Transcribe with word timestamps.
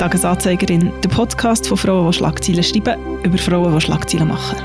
Tagesanzeigerin, 0.00 0.90
der 1.02 1.10
Podcast 1.10 1.66
von 1.68 1.76
Frauen, 1.76 2.10
die 2.10 2.16
Schlagzeilen 2.16 2.62
schreiben, 2.62 3.22
über 3.22 3.36
Frauen, 3.36 3.74
die 3.74 3.80
Schlagzeilen 3.82 4.28
machen. 4.28 4.56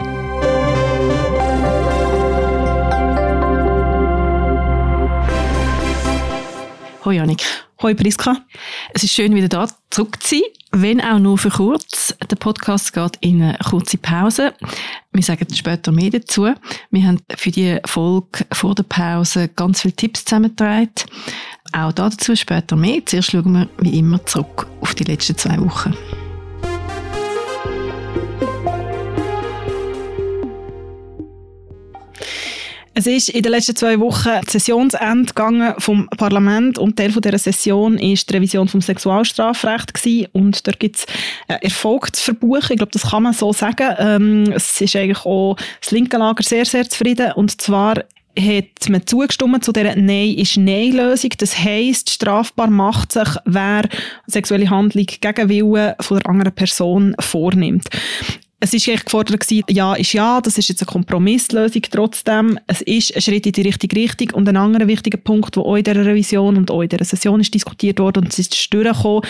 Hoi 7.03 7.15
Janik. 7.17 7.43
Hoi 7.81 7.93
Priska. 7.93 8.37
Es 8.93 9.03
ist 9.03 9.11
schön, 9.11 9.35
wieder 9.35 9.49
da 9.49 9.67
zurück 9.89 10.23
zu 10.23 10.35
sein, 10.35 10.43
wenn 10.71 11.01
auch 11.01 11.19
nur 11.19 11.37
für 11.37 11.49
kurz. 11.49 12.15
Der 12.31 12.37
Podcast 12.37 12.93
geht 12.93 13.17
in 13.19 13.41
eine 13.41 13.57
kurze 13.57 13.97
Pause. 13.97 14.53
Wir 15.11 15.21
sagen 15.23 15.53
später 15.53 15.91
mehr 15.91 16.11
dazu. 16.11 16.53
Wir 16.91 17.03
haben 17.03 17.19
für 17.35 17.51
die 17.51 17.77
Folge 17.85 18.45
vor 18.53 18.73
der 18.73 18.83
Pause 18.83 19.49
ganz 19.49 19.81
viele 19.81 19.95
Tipps 19.97 20.23
zusammengetragen. 20.23 20.91
Auch 21.71 21.91
dazu 21.91 22.35
später 22.35 22.75
mehr. 22.75 23.01
Zuerst 23.05 23.31
schauen 23.31 23.53
wir 23.53 23.69
wie 23.79 23.99
immer 23.99 24.25
zurück 24.25 24.67
auf 24.81 24.95
die 24.95 25.03
letzten 25.03 25.37
zwei 25.37 25.59
Wochen. 25.59 25.95
Es 32.97 33.07
ist 33.07 33.27
in 33.27 33.43
den 33.43 33.51
letzten 33.51 33.75
zwei 33.75 33.99
Wochen 33.99 34.39
Sessionsende 34.47 35.25
gegangen 35.25 35.73
vom 35.79 36.07
Parlament 36.17 36.77
und 36.77 36.95
Teil 36.95 37.11
dieser 37.11 37.37
Session 37.37 37.97
ist 37.97 38.29
die 38.29 38.35
Revision 38.35 38.69
vom 38.69 38.79
Sexualstrafrecht 38.79 39.93
gewesen. 39.93 40.27
und 40.31 40.65
dort 40.65 40.79
gibt 40.79 40.95
es 40.95 41.05
Erfolg 41.49 42.15
zu 42.15 42.23
verbuchen. 42.23 42.71
Ich 42.71 42.77
glaube, 42.77 42.93
das 42.93 43.11
kann 43.11 43.23
man 43.23 43.33
so 43.33 43.51
sagen. 43.51 43.93
Ähm, 43.97 44.53
es 44.55 44.79
ist 44.79 44.95
eigentlich 44.95 45.25
auch 45.25 45.57
das 45.81 45.91
linke 45.91 46.15
Lager 46.15 46.41
sehr, 46.41 46.63
sehr 46.63 46.89
zufrieden 46.89 47.33
und 47.33 47.59
zwar 47.59 47.95
hat 48.37 48.89
man 48.89 49.05
zugestimmt 49.05 49.63
zu 49.63 49.71
dieser 49.71 49.95
Nein 49.95 50.35
ist 50.35 50.57
Nein-Lösung. 50.57 51.31
Das 51.37 51.57
heisst, 51.57 52.09
strafbar 52.09 52.69
macht 52.69 53.11
sich, 53.11 53.29
wer 53.45 53.83
sexuelle 54.27 54.69
Handlung 54.69 55.05
gegen 55.05 55.49
Willen 55.49 55.93
von 55.99 56.19
der 56.19 56.29
anderen 56.29 56.53
Person 56.53 57.15
vornimmt 57.19 57.87
es 58.59 58.73
ist 58.73 58.87
eigentlich 58.87 59.05
gefordert 59.05 59.39
gewesen, 59.41 59.63
ja 59.69 59.93
ist 59.95 60.13
ja, 60.13 60.39
das 60.39 60.57
ist 60.57 60.69
jetzt 60.69 60.81
eine 60.81 60.91
Kompromisslösung 60.91 61.81
trotzdem. 61.91 62.57
Es 62.67 62.81
ist 62.81 63.15
ein 63.15 63.21
Schritt 63.21 63.45
in 63.45 63.51
die 63.51 63.61
richtige 63.61 63.95
Richtung 63.95 64.31
und 64.31 64.47
ein 64.47 64.55
anderer 64.55 64.87
wichtiger 64.87 65.17
Punkt, 65.17 65.55
der 65.55 65.63
auch 65.63 65.75
in 65.75 65.83
dieser 65.83 66.05
Revision 66.05 66.55
und 66.55 66.71
auch 66.71 66.81
in 66.81 66.89
dieser 66.89 67.03
Session 67.03 67.41
ist 67.41 67.53
diskutiert 67.53 67.99
worden 67.99 68.23
und 68.23 68.31
es 68.31 68.39
ist 68.39 68.73
durchgekommen, 68.73 69.23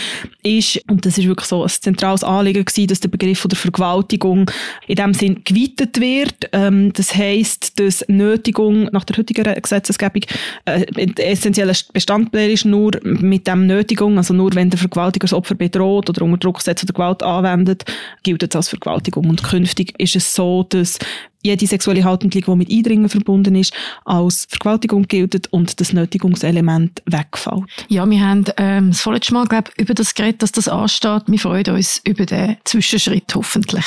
ist, 0.43 0.79
und 0.89 1.05
das 1.05 1.17
ist 1.17 1.27
wirklich 1.27 1.47
so 1.47 1.63
ein 1.63 1.69
zentrales 1.69 2.23
Anliegen 2.23 2.65
gewesen, 2.65 2.87
dass 2.87 2.99
der 2.99 3.09
Begriff 3.09 3.45
der 3.47 3.57
Vergewaltigung 3.57 4.49
in 4.87 4.95
dem 4.95 5.13
Sinn 5.13 5.41
geweitet 5.43 5.99
wird. 5.99 6.49
Ähm, 6.51 6.93
das 6.93 7.15
heisst, 7.15 7.79
dass 7.79 8.05
Nötigung 8.07 8.83
nach 8.91 9.05
der 9.05 9.17
heutigen 9.17 9.61
Gesetzesgebung 9.61 10.21
äh, 10.65 10.85
essentieller 11.17 11.75
Bestandteil 11.93 12.51
ist, 12.51 12.65
nur 12.65 12.91
mit 13.03 13.47
dem 13.47 13.65
Nötigung, 13.65 14.17
also 14.17 14.33
nur 14.33 14.53
wenn 14.53 14.69
der 14.69 14.79
Vergewaltiger 14.79 15.25
das 15.25 15.33
Opfer 15.33 15.55
bedroht 15.55 16.09
oder 16.09 16.21
unter 16.21 16.37
Druck 16.37 16.61
setzt 16.61 16.83
oder 16.83 16.93
Gewalt 16.93 17.23
anwendet, 17.23 17.85
gilt 18.23 18.43
es 18.43 18.55
als 18.55 18.69
Vergewaltigung. 18.69 19.14
Und 19.15 19.43
künftig 19.43 19.93
ist 19.97 20.15
es 20.15 20.33
so, 20.33 20.63
dass 20.63 20.99
jede 21.43 21.67
sexuelle 21.67 22.03
Haltung, 22.03 22.31
die 22.31 22.43
mit 22.55 22.71
Eindringen 22.71 23.07
verbunden 23.07 23.55
ist, 23.55 23.73
als 24.03 24.47
Vergewaltigung 24.49 25.03
gilt 25.03 25.47
und 25.53 25.79
das 25.79 25.93
Nötigungselement 25.93 27.01
wegfällt. 27.05 27.63
Ja, 27.87 28.09
wir 28.09 28.19
haben 28.19 28.45
ähm, 28.57 28.89
das 28.89 29.01
vorletzte 29.01 29.33
Mal 29.33 29.45
glaub, 29.45 29.71
über 29.77 29.93
das 29.93 30.15
geredet, 30.15 30.41
dass 30.41 30.51
das 30.51 30.67
ansteht. 30.67 31.23
Wir 31.27 31.39
freuen 31.39 31.69
uns 31.69 32.01
über 32.03 32.25
den 32.25 32.57
Zwischenschritt 32.63 33.33
hoffentlich. 33.35 33.85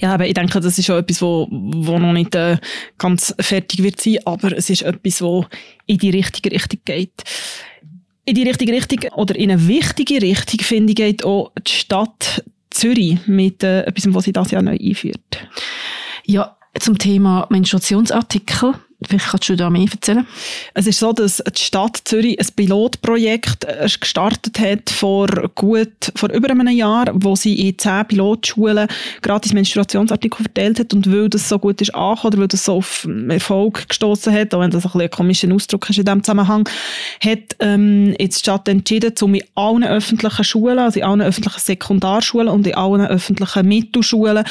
Ja, 0.00 0.12
aber 0.12 0.26
ich 0.26 0.34
denke, 0.34 0.60
das 0.60 0.78
ist 0.78 0.90
auch 0.90 0.98
etwas, 0.98 1.22
wo, 1.22 1.48
wo 1.50 1.98
noch 1.98 2.12
nicht 2.12 2.34
äh, 2.34 2.58
ganz 2.98 3.34
fertig 3.38 3.82
wird 3.82 4.00
sein, 4.00 4.18
aber 4.24 4.56
es 4.56 4.68
ist 4.68 4.82
etwas, 4.82 5.22
wo 5.22 5.46
in 5.86 5.98
die 5.98 6.10
richtige 6.10 6.50
Richtung 6.50 6.80
geht. 6.84 7.22
In 8.26 8.34
die 8.34 8.42
richtige 8.42 8.72
Richtung 8.72 9.10
oder 9.12 9.36
in 9.36 9.50
eine 9.50 9.66
wichtige 9.66 10.20
Richtung, 10.20 10.60
finde 10.60 10.90
ich, 10.90 10.96
geht 10.96 11.24
auch 11.24 11.52
die 11.66 11.72
Stadt 11.72 12.42
Zürich 12.74 13.26
mit 13.26 13.62
äh, 13.62 13.82
etwas, 13.82 14.12
was 14.12 14.24
sie 14.24 14.32
das 14.32 14.50
Jahr 14.50 14.62
neu 14.62 14.76
einführt. 14.80 15.48
Ja, 16.26 16.56
zum 16.78 16.98
Thema 16.98 17.46
Menstruationsartikel 17.50 18.74
Vielleicht 19.08 19.26
kannst 19.26 19.48
du 19.48 19.56
da 19.56 19.70
mehr 19.70 19.88
erzählen. 19.90 20.26
Es 20.74 20.86
ist 20.86 20.98
so, 20.98 21.12
dass 21.12 21.36
die 21.38 21.62
Stadt 21.62 22.00
Zürich 22.04 22.38
ein 22.38 22.46
Pilotprojekt 22.56 23.64
äh, 23.64 23.88
gestartet 24.00 24.58
hat 24.58 24.90
vor 24.90 25.28
gut, 25.54 26.12
vor 26.14 26.30
über 26.30 26.50
einem 26.50 26.68
Jahr, 26.68 27.10
wo 27.14 27.36
sie 27.36 27.68
in 27.68 27.78
zehn 27.78 28.06
Pilotschulen 28.06 28.88
gratis 29.22 29.52
Menstruationsartikel 29.52 30.44
verteilt 30.44 30.80
hat 30.80 30.94
und 30.94 31.10
weil 31.10 31.28
das 31.28 31.48
so 31.48 31.58
gut 31.58 31.80
ist 31.80 31.94
angekommen, 31.94 32.34
oder 32.34 32.38
weil 32.38 32.48
das 32.48 32.64
so 32.64 32.76
auf 32.76 33.06
Erfolg 33.28 33.88
gestoßen 33.88 34.32
hat, 34.32 34.54
auch 34.54 34.60
wenn 34.60 34.70
das 34.70 34.84
ein, 34.86 35.00
ein 35.00 35.10
komischer 35.10 35.52
Ausdruck 35.52 35.88
ist 35.90 35.98
in 35.98 36.04
diesem 36.04 36.22
Zusammenhang, 36.22 36.68
hat 37.22 37.56
ähm, 37.60 38.14
jetzt 38.18 38.38
die 38.38 38.40
Stadt 38.40 38.68
entschieden, 38.68 39.14
um 39.20 39.34
in 39.34 39.44
allen 39.54 39.84
öffentlichen 39.84 40.44
Schulen, 40.44 40.78
also 40.78 41.00
in 41.00 41.06
allen 41.06 41.22
öffentlichen 41.22 41.60
Sekundarschulen 41.60 42.48
und 42.48 42.66
in 42.66 42.74
allen 42.74 43.06
öffentlichen 43.06 43.66
Mittelschulen 43.66 44.44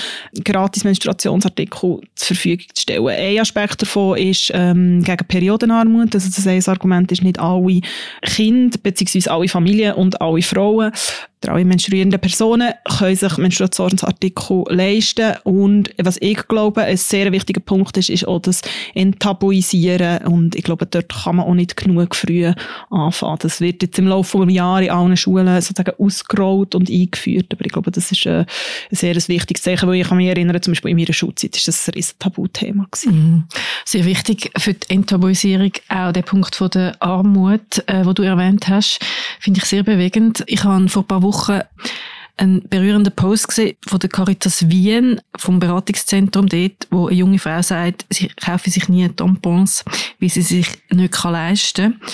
gratis 0.44 0.84
Menstruationsartikel 0.84 2.02
zur 2.16 2.28
Verfügung 2.28 2.66
zu 2.74 2.82
stellen. 2.82 3.08
Ein 3.08 3.40
Aspekt 3.40 3.82
davon 3.82 4.18
ist, 4.18 4.43
ist 4.44 4.52
ähm, 4.54 5.04
gegen 5.04 5.26
Periodenarmut. 5.28 6.14
Also 6.14 6.30
das 6.34 6.48
ein 6.48 6.74
Argument 6.74 7.12
ist 7.12 7.24
nicht 7.24 7.40
alle 7.40 7.82
Kinder 8.22 8.78
bzw. 8.82 9.30
alle 9.30 9.48
Familien 9.48 9.96
und 9.96 10.22
alle 10.22 10.42
Frauen 10.42 10.92
alle 11.50 11.66
menstruierenden 11.66 12.20
Personen 12.20 12.74
können 12.98 13.16
sich 13.16 13.38
Menstruationsartikel 13.38 14.64
leisten 14.70 15.36
und 15.44 15.92
was 16.02 16.18
ich 16.22 16.48
glaube, 16.48 16.84
ein 16.84 16.98
sehr 16.98 17.32
wichtiger 17.32 17.62
Punkt 17.62 17.98
ist, 17.98 18.10
ist 18.10 18.28
auch 18.28 18.40
das 18.40 18.62
Enttabuisieren 18.94 20.26
und 20.26 20.56
ich 20.56 20.64
glaube, 20.64 20.86
dort 20.86 21.14
kann 21.14 21.38
man 21.38 21.46
auch 21.46 21.54
nicht 21.54 21.76
genug 21.76 22.16
früh 22.16 22.52
anfangen. 22.90 23.38
Das 23.42 23.62
wird 23.62 23.82
jetzt 23.82 24.00
im 24.00 24.08
Laufe 24.08 24.46
des 24.46 24.56
Jahres 24.56 24.86
in 24.86 24.92
allen 24.92 25.18
Schulen 25.18 25.62
sozusagen 25.62 25.94
ausgerollt 26.00 26.76
und 26.76 26.90
eingeführt, 26.90 27.48
aber 27.52 27.66
ich 27.66 27.72
glaube, 27.72 27.92
das 27.92 28.12
ist 28.12 28.26
ein, 28.28 28.46
ein 28.92 28.96
sehr 28.96 29.16
wichtiges 29.16 29.64
Zeichen, 29.64 29.88
weil 29.88 30.02
ich 30.02 30.08
kann 30.08 30.18
mich 30.18 30.28
erinnern, 30.28 30.62
zum 30.62 30.74
Beispiel 30.74 30.92
in 30.92 30.98
meiner 30.98 31.14
Schulzeit 31.14 31.56
ist 31.56 31.68
das 31.68 31.88
ein 31.88 31.94
riesen 31.96 32.16
Tabuthema 32.20 32.88
Mhm. 33.06 33.46
Sehr 33.86 34.06
wichtig 34.06 34.52
für 34.58 34.74
die 34.74 34.90
Enttabuisierung 34.90 35.72
auch 35.90 36.12
der 36.12 36.22
Punkt 36.22 36.56
von 36.56 36.70
der 36.70 37.02
Armut, 37.02 37.84
äh, 37.88 38.06
wo 38.06 38.14
du 38.14 38.24
erwähnt 38.24 38.68
hast, 38.68 39.00
finde 39.40 39.60
ich 39.60 39.66
sehr 39.66 39.84
bewegend. 39.84 40.44
Ich 40.48 40.64
habe 40.64 40.88
vor 40.90 41.04
ein 41.04 41.08
paar 41.08 41.22
Wochen 41.22 41.33
Woche 41.34 41.68
einen 42.36 42.68
berührenden 42.68 43.14
Post 43.14 43.50
gesehen 43.50 43.78
von 43.86 44.00
der 44.00 44.10
Caritas 44.10 44.68
Wien, 44.70 45.22
vom 45.38 45.60
Beratungszentrum 45.60 46.48
dort, 46.48 46.88
wo 46.90 47.08
eine 47.08 47.18
junge 47.18 47.38
Frau 47.38 47.62
sagt, 47.62 48.06
sie 48.10 48.28
kaufe 48.44 48.72
sich 48.72 48.90
nie 48.90 49.08
Tampons, 49.10 49.86
weil 50.20 50.30
sie 50.30 50.42
sich 50.42 50.68
nicht 50.90 51.24
leisten 51.24 52.00
kann. 52.00 52.10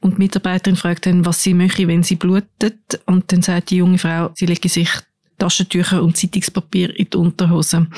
Und 0.00 0.14
die 0.14 0.22
Mitarbeiterin 0.22 0.76
fragt 0.76 1.06
dann, 1.06 1.26
was 1.26 1.42
sie 1.42 1.54
möchte, 1.54 1.88
wenn 1.88 2.04
sie 2.04 2.14
blutet. 2.14 3.00
Und 3.06 3.32
dann 3.32 3.42
sagt 3.42 3.70
die 3.70 3.78
junge 3.78 3.98
Frau, 3.98 4.30
sie 4.34 4.46
lege 4.46 4.68
sich 4.68 4.90
Taschentücher 5.38 6.02
und 6.02 6.16
Zeitungspapier 6.16 6.96
in 6.96 7.10
die 7.10 7.16
Unterhose. 7.16 7.88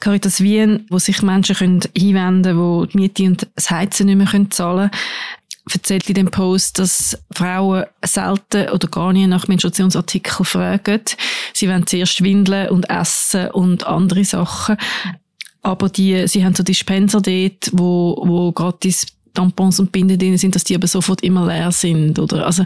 Caritas 0.00 0.40
Wien, 0.42 0.86
wo 0.90 0.98
sich 0.98 1.22
Menschen 1.22 1.56
hinwenden 1.96 2.56
können, 2.56 2.86
die 2.86 2.92
die 2.92 2.98
Miete 2.98 3.24
und 3.24 3.48
das 3.54 3.70
Heizen 3.70 4.06
nicht 4.06 4.16
mehr 4.16 4.50
zahlen 4.50 4.90
können, 4.90 5.00
erzählt 5.74 6.08
in 6.08 6.14
dem 6.14 6.30
Post, 6.30 6.78
dass 6.78 7.18
Frauen 7.32 7.84
selten 8.04 8.70
oder 8.70 8.88
gar 8.88 9.12
nie 9.12 9.26
nach 9.26 9.48
Menstruationsartikeln 9.48 10.44
fragen. 10.44 11.02
Sie 11.52 11.68
wollen 11.68 11.86
zuerst 11.86 12.22
Windeln 12.22 12.70
und 12.70 12.88
Essen 12.90 13.50
und 13.50 13.86
andere 13.86 14.24
Sachen. 14.24 14.76
Aber 15.62 15.88
die, 15.88 16.26
sie 16.28 16.44
haben 16.44 16.54
so 16.54 16.62
Dispenser 16.62 17.20
dort, 17.20 17.70
wo, 17.72 18.22
wo 18.24 18.52
gratis 18.52 19.06
Tampons 19.34 19.80
und 19.80 19.92
Binden 19.92 20.18
drin 20.18 20.38
sind, 20.38 20.54
dass 20.54 20.64
die 20.64 20.74
aber 20.74 20.86
sofort 20.86 21.22
immer 21.22 21.46
leer 21.46 21.72
sind, 21.72 22.18
oder? 22.18 22.46
Also, 22.46 22.64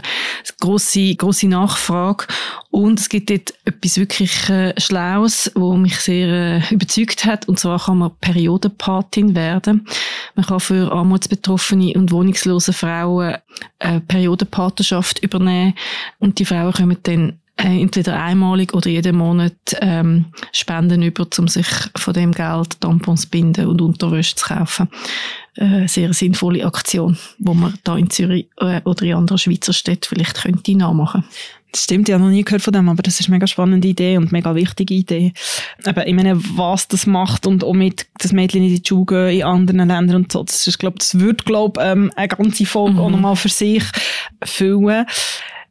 grosse, 0.59 1.15
grosse 1.15 1.47
Nachfrage. 1.47 2.25
Und 2.71 2.99
es 2.99 3.09
gibt 3.09 3.29
dort 3.29 3.53
etwas 3.65 3.97
wirklich 3.97 4.49
äh, 4.49 4.73
Schlaues, 4.79 5.51
wo 5.55 5.75
mich 5.75 5.97
sehr 5.97 6.27
äh, 6.27 6.73
überzeugt 6.73 7.25
hat. 7.25 7.47
Und 7.47 7.59
zwar 7.59 7.79
kann 7.79 7.99
man 7.99 8.11
Periodenpatin 8.19 9.35
werden. 9.35 9.87
Man 10.35 10.45
kann 10.45 10.59
für 10.59 10.91
armutsbetroffene 10.91 11.93
und 11.93 12.11
wohnungslose 12.11 12.73
Frauen 12.73 13.35
eine 13.79 14.01
Periodenpatenschaft 14.01 15.19
übernehmen. 15.19 15.75
Und 16.19 16.39
die 16.39 16.45
Frauen 16.45 16.73
kommen 16.73 16.97
dann 17.03 17.39
äh, 17.57 17.81
entweder 17.81 18.19
einmalig 18.19 18.73
oder 18.73 18.89
jeden 18.89 19.17
Monat 19.17 19.53
ähm, 19.79 20.25
Spenden 20.51 21.03
über, 21.03 21.27
um 21.37 21.47
sich 21.47 21.67
von 21.95 22.13
dem 22.13 22.31
Geld 22.31 22.81
Tampons 22.81 23.27
binden 23.27 23.67
und 23.67 23.81
Unterwäsche 23.81 24.35
zu 24.35 24.45
kaufen. 24.47 24.89
Äh, 25.55 25.87
sehr 25.87 26.11
sinnvolle 26.13 26.65
Aktion, 26.65 27.15
wo 27.37 27.53
man 27.53 27.75
da 27.83 27.95
in 27.95 28.09
Zürich 28.09 28.47
äh, 28.57 28.81
oder 28.85 29.03
in 29.03 29.13
anderen 29.13 29.37
Schweizer 29.37 29.71
Städten 29.71 30.07
vielleicht 30.09 30.41
könnte 30.41 30.75
nachmachen. 30.75 31.23
Das 31.71 31.83
stimmt, 31.83 32.09
ich 32.09 32.13
habe 32.13 32.23
noch 32.23 32.31
nie 32.31 32.43
gehört 32.43 32.63
von 32.63 32.73
dem, 32.73 32.89
aber 32.89 33.03
das 33.03 33.19
ist 33.19 33.27
eine 33.27 33.35
mega 33.35 33.45
spannende 33.45 33.87
Idee 33.87 34.17
und 34.17 34.25
eine 34.25 34.31
mega 34.31 34.55
wichtige 34.55 34.93
Idee. 34.93 35.33
Aber 35.85 36.07
ich 36.07 36.13
meine, 36.13 36.39
was 36.57 36.87
das 36.87 37.05
macht 37.05 37.45
und 37.45 37.63
auch 37.63 37.73
mit 37.73 38.07
das 38.17 38.31
Mädchen 38.31 38.63
in 38.63 38.75
die 38.75 38.81
Schule 38.87 39.05
gehen 39.05 39.39
in 39.39 39.43
anderen 39.43 39.87
Ländern 39.87 40.15
und 40.15 40.31
so, 40.31 40.43
das 40.43 40.65
ist, 40.65 40.79
glaube 40.79 40.97
das 40.99 41.19
würde, 41.19 41.43
glaube 41.43 41.81
ähm, 41.81 42.11
eine 42.15 42.27
ganze 42.27 42.65
Folge 42.65 42.93
mhm. 42.93 42.99
auch 42.99 43.09
nochmal 43.09 43.35
für 43.35 43.49
sich 43.49 43.83
füllen. 44.43 45.05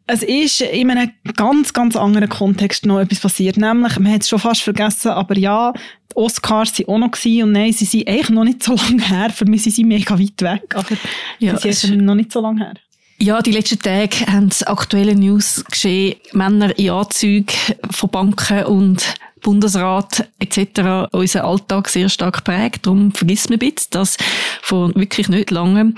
Es 0.06 0.22
ist 0.22 0.60
in 0.60 0.90
einem 0.90 1.10
ganz, 1.36 1.72
ganz 1.72 1.96
anderen 1.96 2.28
Kontext 2.28 2.84
noch 2.86 3.00
etwas 3.00 3.20
passiert. 3.20 3.56
Nämlich, 3.56 3.98
man 3.98 4.12
hat 4.12 4.22
es 4.22 4.28
schon 4.28 4.38
fast 4.38 4.62
vergessen, 4.62 5.10
aber 5.10 5.38
ja, 5.38 5.72
die 6.10 6.16
Oscars 6.16 6.78
waren 6.78 6.88
auch 6.88 6.98
noch 6.98 7.10
gewesen, 7.12 7.44
und 7.44 7.52
nein, 7.52 7.72
sie 7.72 7.84
sind 7.84 8.08
eigentlich 8.08 8.30
noch 8.30 8.44
nicht 8.44 8.62
so 8.62 8.74
lange 8.74 9.08
her. 9.08 9.30
Für 9.30 9.44
mich 9.44 9.62
sind 9.62 9.74
sie 9.74 9.84
mega 9.84 10.18
weit 10.18 10.42
weg, 10.42 10.74
aber 10.74 10.96
ja, 11.38 11.56
sie 11.56 11.72
sind 11.72 12.04
noch 12.04 12.14
nicht 12.14 12.32
so 12.32 12.40
lange 12.40 12.64
her. 12.64 12.74
Ja, 13.18 13.40
die 13.40 13.52
letzten 13.52 13.78
Tage 13.78 14.26
haben 14.26 14.50
aktuelle 14.66 15.14
News 15.14 15.64
geschehen. 15.64 16.16
Männer 16.32 16.76
in 16.76 16.90
Anzügen 16.90 17.46
von 17.90 18.10
Banken 18.10 18.64
und 18.64 19.14
Bundesrat 19.42 20.28
etc. 20.40 21.08
unseren 21.12 21.42
Alltag 21.42 21.88
sehr 21.88 22.08
stark 22.08 22.42
prägt. 22.42 22.86
Darum 22.86 23.12
vergisst 23.12 23.48
man 23.48 23.60
ein 23.60 23.70
bisschen, 23.70 23.90
dass 23.90 24.16
vor 24.60 24.92
wirklich 24.94 25.28
nicht 25.28 25.52
lange 25.52 25.94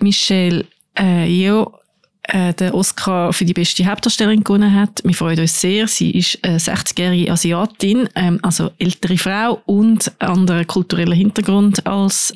Michelle 0.00 0.64
äh, 0.98 1.28
Yeoh 1.28 1.72
äh, 2.28 2.52
den 2.54 2.72
Oscar 2.72 3.32
für 3.32 3.44
die 3.44 3.52
beste 3.52 3.86
Hauptdarstellerin 3.86 4.42
gewonnen 4.42 4.74
hat. 4.74 5.02
Wir 5.04 5.14
freuen 5.14 5.40
uns 5.40 5.60
sehr. 5.60 5.86
Sie 5.86 6.10
ist 6.10 6.38
eine 6.42 6.58
60-jährige 6.58 7.30
Asiatin, 7.30 8.08
ähm, 8.14 8.38
also 8.42 8.70
ältere 8.78 9.16
Frau 9.16 9.62
und 9.66 10.10
anderen 10.18 10.66
kulturellen 10.66 11.12
Hintergrund 11.12 11.86
als 11.86 12.34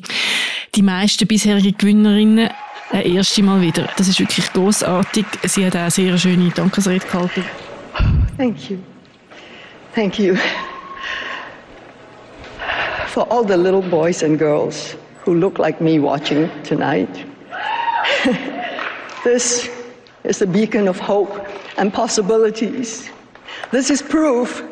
die 0.75 0.81
meisten 0.81 1.27
bisherigen 1.27 1.77
Gewinnerinnen 1.77 2.49
äh, 2.93 3.15
erste 3.15 3.43
Mal 3.43 3.61
wieder. 3.61 3.87
Das 3.97 4.07
ist 4.07 4.19
wirklich 4.19 4.51
großartig. 4.53 5.25
Sie 5.43 5.65
hat 5.65 5.75
auch 5.75 5.81
eine 5.81 5.91
sehr 5.91 6.17
schöne 6.17 6.49
Dankesrede 6.49 7.05
gehalten. 7.05 7.43
Thank 8.37 8.69
you. 8.69 8.77
Thank 9.93 10.19
you. 10.19 10.35
For 13.07 13.29
all 13.29 13.45
the 13.45 13.57
little 13.57 13.81
boys 13.81 14.23
and 14.23 14.39
girls 14.39 14.95
who 15.25 15.33
look 15.33 15.57
like 15.57 15.81
me 15.81 15.99
watching 15.99 16.49
tonight. 16.63 17.09
this 19.23 19.69
is 20.23 20.41
a 20.41 20.47
beacon 20.47 20.87
of 20.87 20.99
hope 20.99 21.47
and 21.77 21.93
possibilities. 21.93 23.09
This 23.71 23.89
is 23.89 24.01
proof 24.01 24.63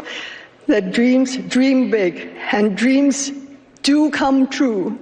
that 0.68 0.92
dreams 0.92 1.38
dream 1.38 1.90
big 1.90 2.30
and 2.52 2.78
dreams 2.78 3.32
do 3.82 4.12
come 4.12 4.48
true. 4.48 4.98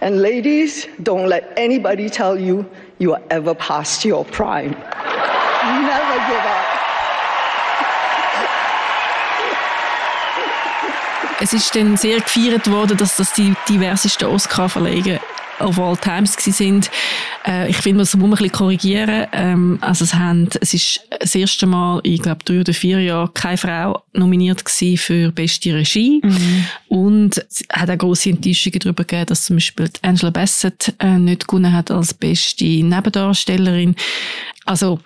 And 0.00 0.22
ladies, 0.22 0.86
don't 1.02 1.28
let 1.28 1.52
anybody 1.56 2.08
tell 2.08 2.38
you 2.38 2.64
you 2.98 3.14
are 3.14 3.22
ever 3.30 3.54
past 3.54 4.04
your 4.04 4.24
prime. 4.24 4.70
Never 4.70 6.18
give 6.28 6.46
up. 6.46 6.66
Es 11.42 11.54
ist 11.54 11.74
dann 11.74 11.96
sehr 11.96 12.20
gefeiert 12.20 12.70
worden, 12.70 12.98
dass 12.98 13.16
das 13.16 13.32
die 13.32 13.54
diversesten 13.66 14.28
Oscar-Verleihungen 14.28 15.18
of 15.60 15.78
all 15.78 15.96
times 15.96 16.34
sind. 16.34 16.90
Äh, 17.46 17.70
ich 17.70 17.76
finde, 17.76 18.00
das 18.00 18.16
muss 18.16 18.22
man 18.22 18.30
ein 18.30 18.42
bisschen 18.42 18.52
korrigieren. 18.52 19.26
Ähm, 19.32 19.78
also 19.80 20.04
es, 20.04 20.14
haben, 20.14 20.48
es 20.60 20.74
ist 20.74 21.00
das 21.20 21.34
erste 21.34 21.66
Mal, 21.66 22.00
ich 22.02 22.22
glaube, 22.22 22.44
drei 22.44 22.60
oder 22.60 22.74
vier 22.74 23.00
Jahre 23.00 23.30
keine 23.32 23.56
Frau 23.56 24.02
nominiert 24.12 24.64
gewesen 24.64 24.96
für 24.96 25.32
beste 25.32 25.74
Regie. 25.74 26.20
Mhm. 26.22 26.66
Und 26.88 27.38
es 27.38 27.64
hat 27.72 27.90
auch 27.90 27.98
grosse 27.98 28.30
Enttäuschungen 28.30 28.78
darüber 28.80 29.04
gegeben, 29.04 29.26
dass 29.26 29.44
zum 29.44 29.56
Beispiel 29.56 29.90
Angela 30.02 30.30
Bassett 30.30 30.94
äh, 30.98 31.18
nicht 31.18 31.46
gewonnen 31.46 31.72
hat 31.72 31.90
als 31.90 32.14
beste 32.14 32.64
Nebendarstellerin. 32.64 33.94
Also, 34.64 35.00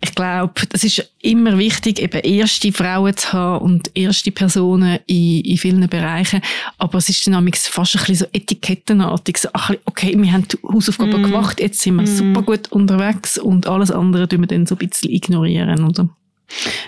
ich 0.00 0.14
glaube, 0.14 0.52
es 0.72 0.84
ist 0.84 1.10
immer 1.20 1.58
wichtig, 1.58 1.98
eben 1.98 2.20
erste 2.20 2.72
Frauen 2.72 3.16
zu 3.16 3.32
haben 3.32 3.64
und 3.64 3.90
erste 3.94 4.30
Personen 4.30 5.00
in, 5.06 5.40
in 5.40 5.56
vielen 5.56 5.88
Bereichen. 5.88 6.40
Aber 6.78 6.98
es 6.98 7.08
ist 7.08 7.26
dann 7.26 7.50
fast 7.52 7.96
ein 7.96 8.00
bisschen 8.00 8.14
so 8.14 8.26
etikettenartig. 8.32 9.38
So, 9.38 9.48
ach, 9.52 9.72
okay, 9.86 10.14
wir 10.16 10.32
haben 10.32 10.46
die 10.46 10.56
Hausaufgaben 10.62 11.22
mm. 11.22 11.24
gemacht, 11.24 11.60
jetzt 11.60 11.80
sind 11.80 11.96
wir 11.96 12.02
mm. 12.02 12.06
super 12.06 12.42
gut 12.42 12.70
unterwegs 12.70 13.38
und 13.38 13.66
alles 13.66 13.90
andere 13.90 14.28
tun 14.28 14.40
wir 14.40 14.46
dann 14.46 14.66
so 14.66 14.76
ein 14.76 14.88
bisschen 14.88 15.10
ignorieren, 15.10 15.84
oder? 15.84 16.08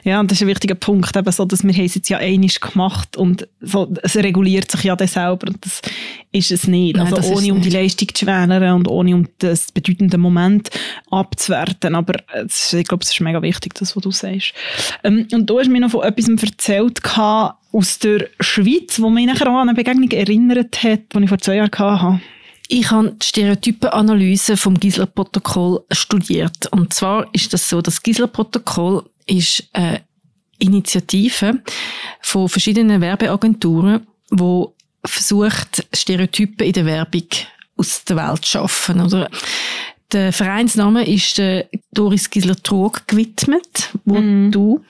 Ja, 0.05 0.21
und 0.21 0.31
das 0.31 0.39
ist 0.39 0.43
ein 0.43 0.49
wichtiger 0.49 0.75
Punkt, 0.75 1.15
eben 1.17 1.33
so, 1.33 1.45
dass 1.45 1.63
wir 1.63 1.71
es 1.71 1.95
jetzt 1.95 2.09
ja 2.09 2.19
einiges 2.19 2.61
gemacht 2.61 3.17
und 3.17 3.47
so, 3.61 3.93
es 4.03 4.17
reguliert 4.17 4.71
sich 4.71 4.85
ja 4.85 4.97
dann 4.97 5.09
selber 5.09 5.49
und 5.49 5.65
das 5.65 5.83
ist 6.33 6.51
es 6.51 6.67
nicht. 6.67 6.97
Nein, 6.97 7.13
also 7.13 7.35
ohne 7.35 7.53
um 7.53 7.61
die 7.61 7.71
Leistung 7.71 8.09
zu 8.15 8.25
schwänern 8.25 8.75
und 8.75 8.89
ohne 8.89 9.15
um 9.15 9.29
das 9.39 9.73
bedeutende 9.73 10.19
Moment 10.19 10.71
abzuwerten. 11.11 11.95
Aber 11.95 12.15
ist, 12.45 12.73
ich 12.73 12.87
glaube, 12.87 13.05
es 13.05 13.11
ist 13.11 13.21
mega 13.21 13.43
wichtig, 13.43 13.75
das, 13.75 13.97
was 13.97 14.03
du 14.03 14.11
sagst. 14.11 14.55
Ähm, 15.05 15.27
und 15.33 15.49
du 15.49 15.59
hast 15.59 15.69
mir 15.69 15.81
noch 15.81 15.91
von 15.91 16.03
etwas 16.03 16.29
erzählt 16.29 17.01
aus 17.73 17.99
der 17.99 18.29
Schweiz, 18.41 19.01
wo 19.01 19.11
mich 19.11 19.27
nachher 19.27 19.49
an 19.49 19.69
eine 19.69 19.75
Begegnung 19.75 20.11
erinnert 20.11 20.83
hat, 20.83 21.01
die 21.15 21.23
ich 21.23 21.29
vor 21.29 21.39
zwei 21.39 21.57
Jahren 21.57 21.71
hatte. 21.73 22.21
Ich 22.73 22.89
habe 22.93 23.17
die 23.21 23.27
Stereotypenanalyse 23.27 24.57
vom 24.57 24.79
Gisler-Protokoll 24.79 25.81
studiert. 25.91 26.69
Und 26.71 26.95
zwar 26.95 27.27
ist 27.33 27.53
das 27.53 27.69
so, 27.69 27.83
das 27.83 28.01
Gisler-Protokoll 28.01 29.10
ist 29.27 29.69
eine 29.73 30.03
Initiative 30.59 31.63
von 32.21 32.49
verschiedenen 32.49 33.01
Werbeagenturen, 33.01 34.07
wo 34.31 34.75
versucht, 35.05 35.87
Stereotypen 35.95 36.67
in 36.67 36.73
der 36.73 36.87
Werbung 36.87 37.27
aus 37.77 38.05
der 38.05 38.17
Welt 38.17 38.45
zu 38.45 38.51
schaffen. 38.53 39.01
Oder? 39.01 39.31
Der 40.13 40.33
Vereinsname 40.33 41.07
ist 41.07 41.39
der 41.39 41.69
Doris 41.93 42.29
Gisler-Trog 42.29 43.07
gewidmet, 43.07 43.91
wo 44.05 44.21
mm. 44.21 44.51
du 44.51 44.85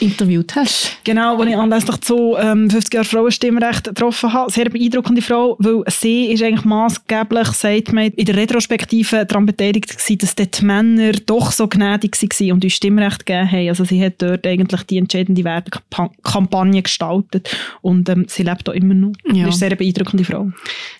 interviewt 0.00 0.54
hast. 0.56 0.96
Genau, 1.04 1.38
als 1.38 1.48
ich 1.48 1.56
anlässlich 1.56 2.00
zu 2.00 2.36
ähm, 2.38 2.70
50 2.70 2.94
Jahren 2.94 3.04
Frauenstimmrecht 3.04 3.84
getroffen 3.84 4.32
habe. 4.32 4.50
Sehr 4.50 4.68
beeindruckende 4.68 5.22
Frau, 5.22 5.56
weil 5.58 5.82
sie 5.88 6.26
ist 6.26 6.42
eigentlich 6.42 6.64
maßgeblich, 6.64 7.48
sagt 7.48 7.92
man, 7.92 8.04
in 8.04 8.24
der 8.24 8.36
Retrospektive 8.36 9.26
daran 9.26 9.46
beteiligt 9.46 9.88
gewesen, 9.88 10.18
dass 10.18 10.34
dort 10.34 10.60
die 10.60 10.64
Männer 10.64 11.12
doch 11.12 11.52
so 11.52 11.68
gnädig 11.68 12.20
waren 12.20 12.52
und 12.52 12.64
uns 12.64 12.72
Stimmrecht 12.72 13.26
gegeben 13.26 13.50
haben. 13.50 13.68
Also 13.68 13.84
sie 13.84 14.04
hat 14.04 14.14
dort 14.18 14.46
eigentlich 14.46 14.82
die 14.84 14.98
entscheidende 14.98 15.44
Werbekampagne 15.44 16.82
gestaltet 16.82 17.56
und 17.80 18.08
ähm, 18.08 18.26
sie 18.28 18.42
lebt 18.42 18.66
da 18.68 18.72
immer 18.72 18.94
noch. 18.94 19.12
Ja. 19.24 19.46
Das 19.46 19.56
ist 19.56 19.62
eine 19.62 19.70
sehr 19.70 19.76
beeindruckende 19.76 20.24
Frau. 20.24 20.50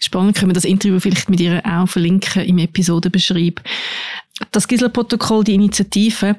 Spannend, 0.01 0.37
können 0.37 0.51
wir 0.51 0.55
das 0.55 0.65
Interview 0.65 0.99
vielleicht 1.01 1.31
mit 1.31 1.41
ihr 1.41 1.63
auch 1.65 1.89
verlinken 1.89 2.43
im 2.45 2.59
Episodenbeschreib. 2.59 3.61
Das 4.51 4.67
Gisela-Protokoll, 4.67 5.45
die 5.45 5.55
Initiative, 5.55 6.37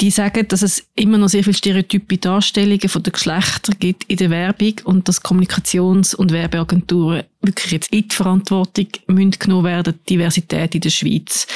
die 0.00 0.10
sagen, 0.10 0.46
dass 0.46 0.62
es 0.62 0.86
immer 0.94 1.18
noch 1.18 1.28
sehr 1.28 1.42
viele 1.42 1.54
stereotype 1.54 2.18
Darstellungen 2.18 2.88
von 2.88 3.02
den 3.02 3.12
Geschlechtern 3.12 3.74
gibt 3.80 4.04
in 4.04 4.16
der 4.16 4.30
Werbung 4.30 4.74
und 4.84 5.08
dass 5.08 5.22
Kommunikations- 5.22 6.14
und 6.14 6.30
Werbeagenturen 6.30 7.24
wirklich 7.42 7.72
jetzt 7.72 7.92
in 7.92 8.06
die 8.06 8.14
Verantwortung 8.14 8.86
müssen 9.08 9.32
genommen 9.32 9.64
werden, 9.64 9.98
die 10.08 10.14
Diversität 10.14 10.74
in 10.74 10.82
der 10.82 10.90
Schweiz 10.90 11.46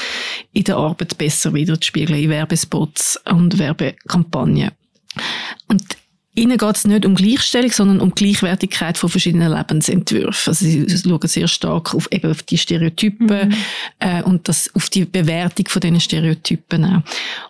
in 0.52 0.64
der 0.64 0.76
Arbeit 0.76 1.16
besser 1.18 1.54
wiederzuspiegeln, 1.54 2.20
in 2.20 2.30
Werbespots 2.30 3.20
und 3.26 3.58
Werbekampagnen. 3.58 4.72
Und 5.68 5.96
Ihnen 6.34 6.56
geht 6.56 6.76
es 6.76 6.87
nicht 6.87 7.05
um 7.05 7.14
Gleichstellung, 7.14 7.70
sondern 7.70 8.00
um 8.00 8.14
Gleichwertigkeit 8.14 8.96
von 8.96 9.11
verschiedenen 9.11 9.52
Lebensentwürfen. 9.52 10.50
Also 10.50 10.64
sie 10.64 10.87
schauen 10.88 11.29
sehr 11.29 11.46
stark 11.46 11.94
auf, 11.94 12.11
eben 12.11 12.31
auf 12.31 12.43
die 12.43 12.56
Stereotypen 12.56 13.49
mhm. 13.49 13.55
äh, 13.99 14.23
und 14.23 14.49
das, 14.49 14.75
auf 14.75 14.88
die 14.88 15.05
Bewertung 15.05 15.69
von 15.69 15.81
diesen 15.81 16.00
Stereotypen 16.00 16.84
auch. 16.87 17.02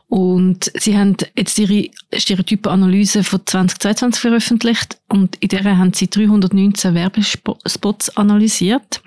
Und 0.08 0.72
sie 0.74 0.98
haben 0.98 1.16
jetzt 1.36 1.60
ihre 1.60 1.90
Stereotypenanalyse 2.12 3.22
von 3.22 3.40
2022 3.46 4.20
veröffentlicht 4.20 4.98
und 5.08 5.36
in 5.36 5.48
der 5.48 5.64
haben 5.64 5.92
sie 5.92 6.10
319 6.10 6.94
Werbespots 6.94 8.16
analysiert. 8.16 9.00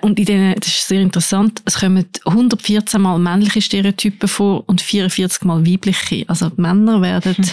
Und 0.00 0.18
in 0.18 0.26
denen, 0.26 0.54
das 0.56 0.68
ist 0.68 0.88
sehr 0.88 1.00
interessant, 1.00 1.62
es 1.64 1.78
kommen 1.78 2.04
114 2.24 3.00
mal 3.00 3.18
männliche 3.18 3.62
Stereotypen 3.62 4.28
vor 4.28 4.64
und 4.68 4.80
44 4.80 5.44
mal 5.44 5.66
weibliche. 5.66 6.24
Also 6.28 6.50
Männer 6.56 7.00
werden 7.00 7.34
hm. 7.34 7.44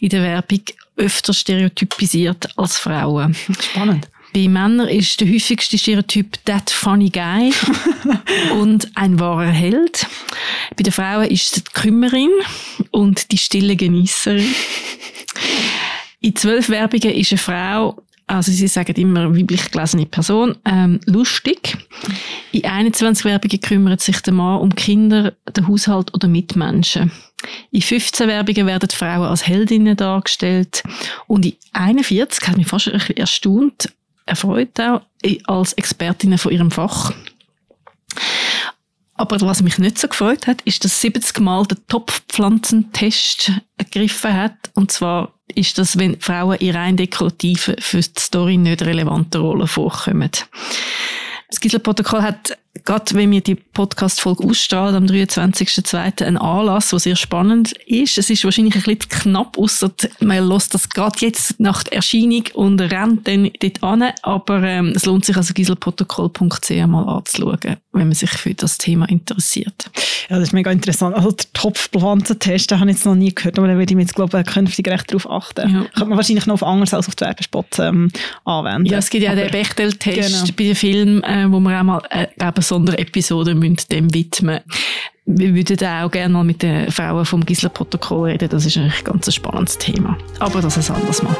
in 0.00 0.08
der 0.08 0.22
Werbung 0.22 0.60
öfter 0.96 1.32
stereotypisiert 1.32 2.48
als 2.56 2.78
Frauen. 2.78 3.34
Spannend. 3.60 4.08
Bei 4.32 4.48
Männern 4.48 4.88
ist 4.88 5.20
der 5.20 5.28
häufigste 5.28 5.78
Stereotyp 5.78 6.44
that 6.44 6.68
funny 6.68 7.08
guy 7.08 7.52
und 8.60 8.90
ein 8.96 9.20
wahrer 9.20 9.46
Held. 9.46 10.06
Bei 10.76 10.82
den 10.82 10.92
Frauen 10.92 11.26
ist 11.26 11.56
es 11.56 11.62
die 11.62 11.70
Kümmerin 11.72 12.30
und 12.90 13.30
die 13.30 13.38
stille 13.38 13.76
Genießerin. 13.76 14.54
In 16.20 16.34
zwölf 16.34 16.68
Werbungen 16.68 17.14
ist 17.14 17.30
eine 17.30 17.38
Frau 17.38 18.04
also 18.26 18.52
sie 18.52 18.68
sagen 18.68 18.94
immer 18.96 19.36
weiblich 19.36 19.70
gelesene 19.70 20.06
Person, 20.06 20.56
ähm, 20.64 21.00
lustig. 21.04 21.76
In 22.52 22.64
21 22.64 23.24
Werbungen 23.24 23.60
kümmert 23.60 24.00
sich 24.00 24.20
der 24.20 24.32
Mann 24.32 24.60
um 24.60 24.74
Kinder, 24.74 25.34
den 25.54 25.68
Haushalt 25.68 26.14
oder 26.14 26.26
Mitmenschen. 26.26 27.12
In 27.70 27.82
15 27.82 28.28
Werbungen 28.28 28.66
werden 28.66 28.88
Frauen 28.90 29.28
als 29.28 29.46
Heldinnen 29.46 29.96
dargestellt 29.96 30.82
und 31.26 31.44
in 31.46 31.56
41, 31.72 32.48
hat 32.48 32.56
mich 32.56 32.66
fast 32.66 32.88
ein 32.88 32.94
bisschen 32.94 33.16
erstaunt, 33.16 33.92
erfreut 34.26 34.78
auch, 34.80 35.02
als 35.46 35.72
Expertinnen 35.74 36.38
von 36.38 36.52
ihrem 36.52 36.70
Fach. 36.70 37.12
Aber 39.16 39.40
was 39.40 39.62
mich 39.62 39.78
nicht 39.78 39.98
so 39.98 40.08
gefreut 40.08 40.46
hat, 40.46 40.60
ist, 40.62 40.84
dass 40.84 41.00
70 41.00 41.38
Mal 41.40 41.64
der 41.66 41.78
Topfpflanzentest 41.86 43.52
ergriffen 43.76 44.34
hat. 44.34 44.56
Und 44.74 44.90
zwar 44.90 45.32
ist 45.54 45.78
das, 45.78 45.98
wenn 45.98 46.20
Frauen 46.20 46.58
in 46.58 46.74
rein 46.74 46.96
dekorativen, 46.96 47.76
für 47.78 48.00
die 48.00 48.20
Story 48.20 48.56
nicht 48.56 48.82
relevanten 48.82 49.40
Rollen 49.40 49.68
vorkommen. 49.68 50.30
Das 51.48 51.60
Gisela-Protokoll 51.60 52.22
hat, 52.22 52.58
gerade 52.84 53.14
wenn 53.14 53.30
wir 53.30 53.40
die 53.40 53.54
Podcast-Folge 53.54 54.44
ausstrahlen, 54.44 54.96
am 54.96 55.04
23.02. 55.04 56.24
einen 56.24 56.36
Anlass, 56.36 56.90
der 56.90 56.98
sehr 56.98 57.16
spannend 57.16 57.72
ist. 57.86 58.18
Es 58.18 58.30
ist 58.30 58.44
wahrscheinlich 58.44 58.74
ein 58.74 58.82
bisschen 58.82 59.08
knapp, 59.08 59.56
außer 59.58 59.90
man 60.20 60.48
lässt 60.48 60.74
das 60.74 60.88
gerade 60.88 61.18
jetzt 61.20 61.60
nach 61.60 61.84
der 61.84 61.94
Erscheinung 61.94 62.44
und 62.54 62.80
rennt 62.80 63.26
dann 63.28 63.50
dort 63.60 63.82
an. 63.82 64.04
Aber 64.22 64.62
ähm, 64.62 64.92
es 64.94 65.06
lohnt 65.06 65.24
sich 65.24 65.36
also 65.36 65.54
giselprotokoll.ch 65.54 66.70
mal 66.86 67.04
anzuschauen, 67.04 67.76
wenn 67.92 68.08
man 68.08 68.14
sich 68.14 68.30
für 68.30 68.54
das 68.54 68.78
Thema 68.78 69.08
interessiert. 69.08 69.90
Ja, 70.28 70.38
das 70.38 70.48
ist 70.48 70.52
mega 70.52 70.70
interessant. 70.70 71.14
Also 71.14 71.32
der 71.32 71.46
Topfpflanzentest, 71.52 72.70
den 72.70 72.80
habe 72.80 72.90
ich 72.90 72.96
jetzt 72.96 73.06
noch 73.06 73.14
nie 73.14 73.34
gehört, 73.34 73.58
aber 73.58 73.68
da 73.68 73.74
würde 73.74 73.92
ich 73.92 73.96
mir 73.96 74.02
jetzt, 74.02 74.14
glaube 74.14 74.40
ich, 74.40 74.46
künftig 74.46 74.88
recht 74.88 75.10
darauf 75.10 75.30
achten. 75.30 75.70
Ja. 75.70 75.80
Könnte 75.84 76.06
man 76.06 76.16
wahrscheinlich 76.16 76.46
noch 76.46 76.54
auf 76.54 76.62
anderes 76.62 76.94
als 76.94 77.08
auf 77.08 77.14
die 77.14 77.24
Werbespots 77.24 77.78
ähm, 77.78 78.10
anwenden. 78.44 78.86
Ja, 78.86 78.98
es 78.98 79.10
gibt 79.10 79.24
ja 79.24 79.32
aber, 79.32 79.42
den 79.42 79.50
Bechtel-Test 79.50 80.30
genau. 80.30 80.54
bei 80.56 80.64
den 80.64 80.74
Filmen, 80.74 81.22
äh, 81.24 81.46
wo 81.50 81.60
wir 81.60 81.78
auch 81.78 81.82
mal 81.82 82.02
äh, 82.10 82.26
eine 82.38 82.52
Sonderepisode 82.64 83.54
dem 83.54 84.14
widmen 84.14 84.60
wir 85.26 85.54
würden 85.54 85.88
auch 85.88 86.10
gerne 86.10 86.34
mal 86.34 86.44
mit 86.44 86.62
den 86.62 86.90
Frauen 86.90 87.24
vom 87.24 87.44
Gisler-Protokoll 87.44 88.30
reden. 88.32 88.48
Das 88.50 88.66
ist 88.66 88.76
ein 88.76 88.92
ganz 89.04 89.32
spannendes 89.34 89.78
Thema. 89.78 90.18
Aber 90.38 90.60
das 90.60 90.76
ist 90.76 90.90
ein 90.90 90.96
anderes 90.96 91.22
Mal. 91.22 91.36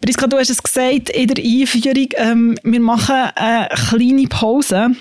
Priska, 0.00 0.26
du 0.26 0.38
hast 0.38 0.48
es 0.48 0.62
gesagt 0.62 1.10
in 1.10 1.28
der 1.28 1.44
Einführung, 1.44 2.08
ähm, 2.16 2.58
wir 2.62 2.80
machen 2.80 3.14
eine 3.34 3.68
kleine 3.68 4.26
Pause. 4.26 4.92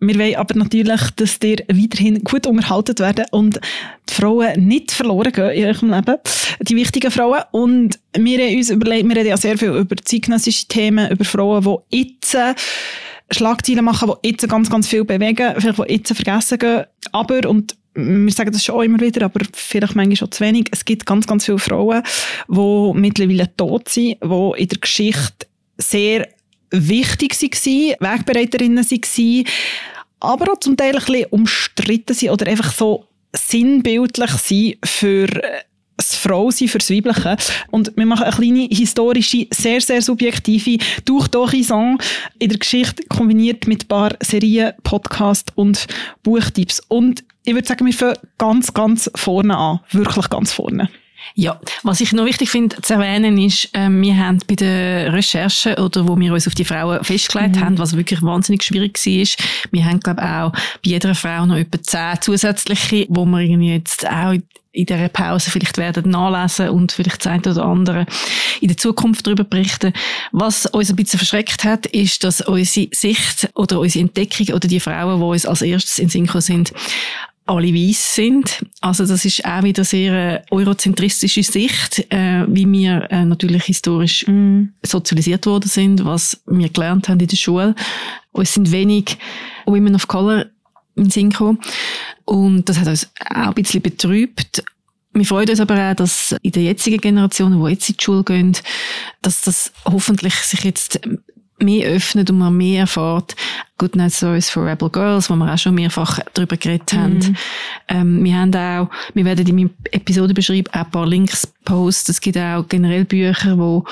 Wir 0.00 0.16
wollen 0.16 0.36
aber 0.36 0.54
natürlich, 0.54 1.10
dass 1.16 1.38
ihr 1.42 1.58
weiterhin 1.68 2.22
gut 2.22 2.46
unterhalten 2.46 2.98
werden 3.00 3.24
und 3.32 3.60
die 4.08 4.14
Frauen 4.14 4.66
nicht 4.66 4.92
verloren 4.92 5.32
gehen 5.32 5.50
in 5.50 5.64
eurem 5.64 5.90
Leben, 5.90 6.16
die 6.60 6.76
wichtigen 6.76 7.10
Frauen. 7.10 7.42
Und 7.50 7.98
wir 8.16 8.38
haben 8.38 8.56
uns 8.56 8.70
überlegt, 8.70 9.08
wir 9.08 9.16
reden 9.16 9.28
ja 9.28 9.36
sehr 9.36 9.58
viel 9.58 9.70
über 9.70 9.96
zeitgenössische 9.96 10.68
Themen, 10.68 11.10
über 11.10 11.24
Frauen, 11.24 11.78
die 11.92 12.12
jetzt 12.12 12.34
äh, 12.36 12.54
Schlagzeilen 13.30 13.84
machen, 13.84 14.12
die 14.24 14.30
jetzt 14.30 14.48
ganz, 14.48 14.70
ganz 14.70 14.86
viel 14.86 15.04
bewegen, 15.04 15.54
vielleicht 15.58 15.78
die 15.78 15.92
jetzt 15.92 16.14
vergessen 16.14 16.58
gehen. 16.58 16.84
Aber, 17.10 17.48
und 17.48 17.76
wir 17.94 18.32
sagen 18.32 18.52
das 18.52 18.64
schon 18.64 18.76
auch 18.76 18.82
immer 18.82 19.00
wieder, 19.00 19.24
aber 19.24 19.40
vielleicht 19.52 19.96
manchmal 19.96 20.16
schon 20.16 20.30
zu 20.30 20.44
wenig, 20.44 20.68
es 20.70 20.84
gibt 20.84 21.06
ganz, 21.06 21.26
ganz 21.26 21.44
viele 21.44 21.58
Frauen, 21.58 22.04
die 22.46 22.92
mittlerweile 22.94 23.54
tot 23.56 23.88
sind, 23.88 24.18
die 24.22 24.62
in 24.62 24.68
der 24.68 24.78
Geschichte 24.78 25.48
sehr 25.76 26.28
wichtig 26.70 27.34
waren, 27.40 27.96
Wegbereiterinnen 28.00 28.84
waren, 28.84 29.44
aber 30.20 30.52
auch 30.52 30.60
zum 30.60 30.76
Teil 30.76 30.96
ein 30.96 31.04
bisschen 31.04 31.24
umstritten 31.30 32.14
sind 32.14 32.30
oder 32.30 32.46
einfach 32.46 32.72
so 32.72 33.06
sinnbildlich 33.32 34.30
sind 34.30 34.78
für 34.84 35.28
das 35.98 36.14
Frausein 36.14 36.68
fürs 36.68 36.90
Weibliche. 36.90 37.36
Und 37.70 37.92
wir 37.96 38.06
machen 38.06 38.24
eine 38.24 38.34
kleine 38.34 38.68
historische, 38.70 39.46
sehr, 39.50 39.80
sehr 39.80 40.00
subjektive 40.00 40.78
Durch-Horizon 41.04 41.98
in 42.38 42.48
der 42.48 42.58
Geschichte 42.58 43.02
kombiniert 43.08 43.66
mit 43.66 43.84
ein 43.84 43.88
paar 43.88 44.10
Serien, 44.20 44.72
Podcasts 44.84 45.52
und 45.56 45.86
Buchtipps. 46.22 46.80
Und 46.88 47.24
ich 47.44 47.54
würde 47.54 47.66
sagen, 47.66 47.84
wir 47.84 47.92
fangen 47.92 48.16
ganz, 48.38 48.72
ganz 48.72 49.10
vorne 49.14 49.56
an. 49.56 49.80
Wirklich 49.90 50.30
ganz 50.30 50.52
vorne. 50.52 50.88
Ja, 51.34 51.60
was 51.82 52.00
ich 52.00 52.12
noch 52.12 52.24
wichtig 52.24 52.48
finde 52.50 52.80
zu 52.80 52.94
erwähnen 52.94 53.38
ist, 53.38 53.74
äh, 53.74 53.88
wir 53.90 54.16
haben 54.16 54.38
bei 54.46 54.54
der 54.54 55.12
Recherche 55.12 55.76
oder 55.76 56.06
wo 56.08 56.18
wir 56.18 56.32
uns 56.32 56.46
auf 56.46 56.54
die 56.54 56.64
Frauen 56.64 57.02
festgelegt 57.04 57.56
mhm. 57.56 57.60
haben, 57.60 57.78
was 57.78 57.96
wirklich 57.96 58.22
wahnsinnig 58.22 58.62
schwierig 58.62 58.98
war, 58.98 59.46
wir 59.70 59.84
haben 59.84 60.00
glaube 60.00 60.22
auch 60.22 60.52
bei 60.52 60.90
jeder 60.90 61.14
Frau 61.14 61.46
noch 61.46 61.56
etwa 61.56 61.80
zehn 61.82 62.20
zusätzliche, 62.20 63.06
wo 63.08 63.24
wir 63.24 63.40
irgendwie 63.40 63.72
jetzt 63.72 64.08
auch 64.08 64.34
in 64.78 64.86
dieser 64.86 65.08
Pause 65.08 65.50
vielleicht 65.50 65.76
werden 65.78 66.10
nachlesen 66.10 66.68
und 66.68 66.92
vielleicht 66.92 67.24
das 67.24 67.32
eine 67.32 67.42
oder 67.42 67.64
andere 67.64 68.06
in 68.60 68.68
der 68.68 68.76
Zukunft 68.76 69.26
darüber 69.26 69.44
berichten. 69.44 69.92
Was 70.30 70.66
uns 70.66 70.90
ein 70.90 70.96
bisschen 70.96 71.18
verschreckt 71.18 71.64
hat, 71.64 71.86
ist, 71.86 72.22
dass 72.22 72.40
unsere 72.42 72.88
Sicht 72.92 73.50
oder 73.54 73.80
unsere 73.80 74.04
Entdeckung 74.04 74.54
oder 74.54 74.68
die 74.68 74.78
Frauen, 74.78 75.18
die 75.18 75.24
uns 75.26 75.46
als 75.46 75.62
erstes 75.62 75.98
in 75.98 76.08
Synchro 76.08 76.40
sind, 76.40 76.72
alle 77.48 77.74
weiss 77.74 78.14
sind. 78.14 78.64
Also 78.80 79.06
das 79.06 79.24
ist 79.24 79.44
auch 79.44 79.62
wieder 79.62 79.84
sehr 79.84 80.12
äh, 80.12 80.42
eurozentristische 80.50 81.42
Sicht, 81.42 82.06
äh, 82.12 82.44
wie 82.46 82.70
wir 82.70 83.10
äh, 83.10 83.24
natürlich 83.24 83.64
historisch 83.64 84.26
mm. 84.26 84.64
sozialisiert 84.84 85.46
worden 85.46 85.68
sind, 85.68 86.04
was 86.04 86.42
wir 86.46 86.68
gelernt 86.68 87.08
haben 87.08 87.20
in 87.20 87.26
der 87.26 87.36
Schule. 87.36 87.74
es 88.34 88.54
sind 88.54 88.70
wenig 88.70 89.16
Women 89.64 89.94
of 89.94 90.06
Color 90.08 90.46
in 90.94 91.10
Synchro. 91.10 91.56
Und 92.24 92.68
das 92.68 92.78
hat 92.78 92.88
uns 92.88 93.10
auch 93.30 93.48
ein 93.48 93.54
bisschen 93.54 93.82
betrübt. 93.82 94.62
Wir 95.14 95.24
freuen 95.24 95.48
uns 95.48 95.60
aber 95.60 95.90
auch, 95.90 95.94
dass 95.94 96.36
in 96.42 96.52
der 96.52 96.64
jetzigen 96.64 97.00
Generation, 97.00 97.64
die 97.64 97.70
jetzt 97.70 97.88
in 97.88 97.96
die 97.96 98.04
Schule 98.04 98.24
gehen, 98.24 98.56
dass 99.22 99.40
das 99.40 99.72
hoffentlich 99.84 100.34
sich 100.34 100.64
jetzt 100.64 101.00
mehr 101.58 101.90
öffnet 101.90 102.30
und 102.30 102.38
man 102.38 102.56
mehr 102.56 102.80
erfährt. 102.80 103.36
Good 103.78 103.96
Night 103.96 104.12
Stories 104.12 104.50
for 104.50 104.66
Rebel 104.66 104.90
Girls, 104.90 105.30
wo 105.30 105.36
wir 105.36 105.52
auch 105.52 105.58
schon 105.58 105.74
mehrfach 105.74 106.18
darüber 106.34 106.56
geredet 106.56 106.92
mhm. 106.92 106.98
haben. 106.98 107.36
Ähm, 107.88 108.24
wir 108.24 108.36
haben 108.36 108.54
auch, 108.54 108.90
wir 109.14 109.24
werden 109.24 109.46
in 109.46 109.54
meinem 109.54 109.70
Episode 109.92 110.34
beschreiben, 110.34 110.68
auch 110.72 110.80
ein 110.80 110.90
paar 110.90 111.06
Links 111.06 111.46
posten. 111.64 112.10
Es 112.10 112.20
gibt 112.20 112.38
auch 112.38 112.66
generell 112.68 113.04
Bücher, 113.04 113.56
wo 113.56 113.84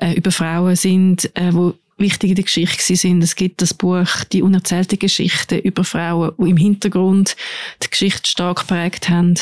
äh, 0.00 0.14
über 0.14 0.30
Frauen 0.30 0.76
sind, 0.76 1.30
äh, 1.36 1.52
wo 1.52 1.74
wichtig 1.96 2.30
in 2.30 2.36
der 2.36 2.44
Geschichte 2.44 2.96
sind. 2.96 3.22
Es 3.22 3.36
gibt 3.36 3.62
das 3.62 3.74
Buch 3.74 4.24
Die 4.32 4.42
unerzählte 4.42 4.96
Geschichte 4.96 5.56
über 5.56 5.84
Frauen, 5.84 6.32
die 6.38 6.50
im 6.50 6.56
Hintergrund 6.56 7.36
die 7.82 7.90
Geschichte 7.90 8.28
stark 8.28 8.66
prägt 8.66 9.08
haben. 9.08 9.34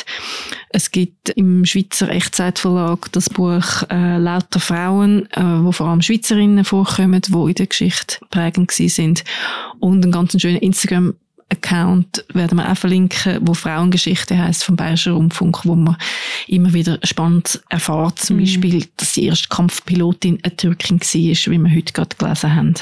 Es 0.70 0.90
gibt 0.90 1.30
im 1.30 1.64
Schweizer 1.64 2.08
Echtzeitverlag 2.08 3.10
das 3.12 3.30
Buch 3.30 3.82
äh, 3.90 4.18
Lauter 4.18 4.60
Frauen, 4.60 5.30
äh, 5.32 5.42
wo 5.42 5.72
vor 5.72 5.88
allem 5.88 6.02
Schweizerinnen 6.02 6.64
vorkommen, 6.64 7.20
die 7.22 7.32
in 7.32 7.54
der 7.54 7.66
Geschichte 7.66 8.18
prägend 8.30 8.70
sind. 8.72 9.24
Und 9.80 10.04
ein 10.04 10.12
ganz 10.12 10.40
schöner 10.40 10.62
Instagram 10.62 11.14
Account 11.52 12.24
werden 12.32 12.58
wir 12.58 12.70
auch 12.70 12.76
verlinken, 12.76 13.38
wo 13.42 13.54
Frauengeschichte 13.54 14.36
heißt 14.36 14.64
vom 14.64 14.76
Bayerischen 14.76 15.12
Rundfunk, 15.12 15.64
wo 15.64 15.74
man 15.74 15.96
immer 16.46 16.72
wieder 16.72 16.98
spannend 17.04 17.62
erfahrt, 17.68 18.18
zum 18.18 18.36
mhm. 18.36 18.40
Beispiel, 18.40 18.86
dass 18.96 19.12
die 19.12 19.26
erste 19.26 19.48
Kampfpilotin 19.48 20.38
eine 20.42 20.56
Türkin 20.56 21.00
war, 21.00 21.52
wie 21.52 21.58
wir 21.58 21.74
heute 21.74 21.92
gerade 21.92 22.16
gelesen 22.16 22.54
haben. 22.54 22.74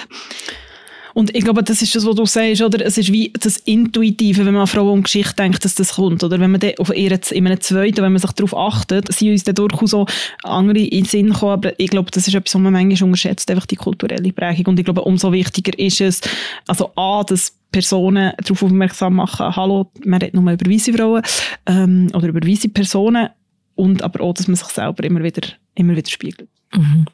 Und 1.14 1.34
ich 1.36 1.44
glaube, 1.44 1.62
das 1.62 1.82
ist 1.82 1.94
das, 1.94 2.06
was 2.06 2.14
du 2.14 2.26
sagst, 2.26 2.62
oder? 2.62 2.84
Es 2.84 2.98
ist 2.98 3.12
wie 3.12 3.32
das 3.38 3.56
Intuitive, 3.58 4.44
wenn 4.44 4.54
man 4.54 4.62
an 4.62 4.66
Frauen 4.66 4.98
und 4.98 5.02
Geschichte 5.04 5.34
denkt, 5.34 5.64
dass 5.64 5.74
das 5.74 5.94
kommt, 5.94 6.22
oder? 6.22 6.38
Wenn 6.40 6.50
man 6.50 6.60
dann 6.60 6.72
auf 6.78 6.94
ihr 6.94 7.18
in 7.30 7.46
einem 7.46 7.60
zweiten, 7.60 8.02
wenn 8.02 8.12
man 8.12 8.20
sich 8.20 8.32
darauf 8.32 8.56
achtet, 8.56 9.12
sind 9.12 9.30
uns 9.30 9.44
dann 9.44 9.54
durchaus 9.54 9.90
so 9.90 10.06
andere 10.42 10.78
in 10.78 10.90
den 10.90 11.04
Sinn 11.04 11.32
kommen, 11.32 11.52
aber 11.52 11.78
ich 11.78 11.90
glaube, 11.90 12.10
das 12.10 12.28
ist 12.28 12.34
etwas, 12.34 12.54
was 12.54 12.60
man 12.60 12.72
manchmal 12.72 13.08
unterschätzt, 13.08 13.50
einfach 13.50 13.66
die 13.66 13.76
kulturelle 13.76 14.32
Prägung. 14.32 14.66
Und 14.66 14.78
ich 14.78 14.84
glaube, 14.84 15.02
umso 15.02 15.32
wichtiger 15.32 15.76
ist 15.78 16.00
es, 16.00 16.20
also 16.66 16.92
A, 16.96 17.24
dass 17.24 17.52
Personen 17.72 18.32
darauf 18.42 18.62
aufmerksam 18.62 19.14
machen, 19.14 19.54
hallo, 19.54 19.90
man 20.04 20.20
redet 20.20 20.34
nur 20.34 20.50
über 20.50 20.70
weiße 20.70 20.92
Frauen 20.92 21.22
ähm, 21.66 22.10
oder 22.14 22.28
über 22.28 22.46
weiße 22.46 22.68
Personen 22.68 23.28
und 23.74 24.02
aber 24.02 24.22
auch, 24.22 24.34
dass 24.34 24.48
man 24.48 24.56
sich 24.56 24.68
selber 24.68 25.04
immer 25.04 25.22
wieder, 25.22 25.46
immer 25.74 25.96
wieder 25.96 26.10
spiegelt. 26.10 26.48
Mhm. 26.74 27.06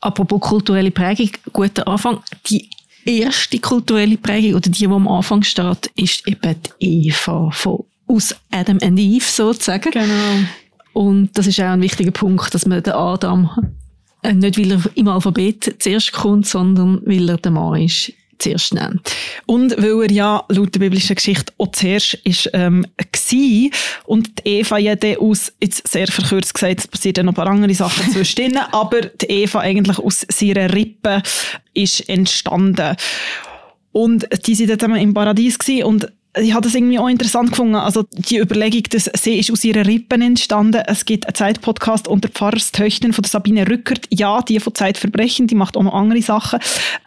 Apropos 0.00 0.40
kulturelle 0.40 0.90
Prägung, 0.90 1.30
guter 1.52 1.88
Anfang. 1.88 2.20
Die 2.48 2.68
erste 3.06 3.58
kulturelle 3.58 4.16
Prägung 4.16 4.54
oder 4.54 4.70
die, 4.70 4.78
die 4.78 4.86
am 4.86 5.08
Anfang 5.08 5.42
steht, 5.42 5.90
ist 5.96 6.26
eben 6.26 6.56
die 6.80 7.08
Eva 7.08 7.50
von, 7.52 7.84
aus 8.06 8.34
Adam 8.50 8.78
and 8.82 8.98
Eve 8.98 9.24
sozusagen. 9.24 9.90
Genau. 9.90 10.48
Und 10.92 11.30
das 11.36 11.46
ist 11.46 11.60
auch 11.60 11.64
ein 11.64 11.82
wichtiger 11.82 12.12
Punkt, 12.12 12.54
dass 12.54 12.66
man 12.66 12.82
den 12.82 12.92
Adam 12.92 13.50
äh, 14.24 14.32
nicht 14.32 14.58
weil 14.58 14.72
er 14.72 14.82
im 14.94 15.08
Alphabet 15.08 15.76
zuerst 15.78 16.12
kommt, 16.12 16.46
sondern 16.46 17.02
weil 17.04 17.28
er 17.28 17.36
der 17.36 17.52
Mann 17.52 17.82
ist, 17.82 18.12
zuerst 18.38 18.74
nennt. 18.74 19.00
Und 19.46 19.76
weil 19.76 20.02
er 20.02 20.10
ja 20.10 20.44
laut 20.48 20.74
der 20.74 20.80
biblischen 20.80 21.16
Geschichte 21.16 21.52
auch 21.58 21.72
zuerst 21.72 22.14
ist, 22.24 22.50
ähm, 22.52 22.86
war 22.96 23.70
und 24.06 24.38
die 24.38 24.50
Eva 24.60 24.78
ja 24.78 24.96
dann 24.96 25.18
aus, 25.18 25.52
jetzt 25.60 25.86
sehr 25.88 26.06
verkürzt 26.06 26.54
gesagt, 26.54 26.80
es 26.80 26.88
passieren 26.88 27.26
noch 27.26 27.32
ein 27.32 27.36
paar 27.36 27.48
andere 27.48 27.74
Sachen 27.74 28.10
zwischen 28.12 28.36
aber 28.72 29.02
die 29.02 29.26
Eva 29.26 29.60
eigentlich 29.60 29.98
aus 29.98 30.26
ihrer 30.40 30.72
Rippe 30.72 31.22
ist 31.72 32.08
entstanden. 32.08 32.96
Und 33.92 34.26
die 34.46 34.54
sind 34.54 34.82
dann 34.82 34.96
im 34.96 35.14
Paradies 35.14 35.58
gewesen 35.58 35.84
und 35.84 36.12
ich 36.36 36.52
habe 36.52 36.62
das 36.62 36.74
irgendwie 36.74 36.98
auch 36.98 37.08
interessant 37.08 37.50
gefunden. 37.50 37.76
Also 37.76 38.04
die 38.12 38.38
Überlegung, 38.38 38.82
dass 38.90 39.10
sie 39.14 39.38
ist 39.38 39.52
aus 39.52 39.62
ihren 39.64 39.86
Rippen 39.86 40.20
entstanden. 40.20 40.82
Es 40.86 41.04
gibt 41.04 41.26
einen 41.26 41.34
Zeitpodcast 41.34 42.08
unter 42.08 42.28
Pfarrerstöchtern 42.28 43.12
von 43.12 43.24
Sabine 43.24 43.68
Rückert. 43.68 44.06
Ja, 44.10 44.42
die 44.42 44.58
von 44.58 44.74
Zeitverbrechen, 44.74 45.46
die 45.46 45.54
macht 45.54 45.76
auch 45.76 45.82
noch 45.82 45.94
andere 45.94 46.22
Sachen, 46.22 46.58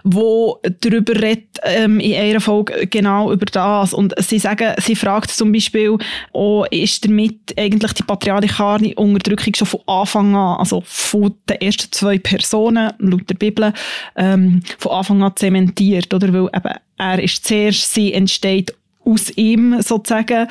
wo 0.03 0.59
darüber 0.81 1.13
redet 1.21 1.59
ähm, 1.63 1.99
in 1.99 2.11
ihrer 2.11 2.39
Folge 2.39 2.87
genau 2.87 3.31
über 3.31 3.45
das. 3.45 3.93
Und 3.93 4.13
sie 4.17 4.39
sagen, 4.39 4.73
sie 4.79 4.95
fragt 4.95 5.31
zum 5.31 5.51
Beispiel, 5.51 5.97
oh, 6.31 6.65
ist 6.71 7.05
damit 7.05 7.53
eigentlich 7.57 7.93
die 7.93 8.03
patriarchale 8.03 8.95
Unterdrückung 8.95 9.53
schon 9.55 9.67
von 9.67 9.81
Anfang 9.87 10.35
an, 10.35 10.59
also 10.59 10.83
von 10.85 11.35
den 11.49 11.61
ersten 11.61 11.91
zwei 11.91 12.17
Personen 12.17 12.93
laut 12.99 13.29
der 13.29 13.35
Bibel, 13.35 13.73
ähm, 14.15 14.61
von 14.77 14.91
Anfang 14.93 15.21
an 15.23 15.35
zementiert, 15.35 16.13
oder? 16.13 16.31
Weil 16.31 16.49
eben 16.55 16.77
er 16.97 17.21
ist 17.21 17.45
zuerst, 17.45 17.93
sie 17.93 18.13
entsteht 18.13 18.73
aus 19.07 19.29
ihm 19.35 19.81
sozusagen. 19.81 20.47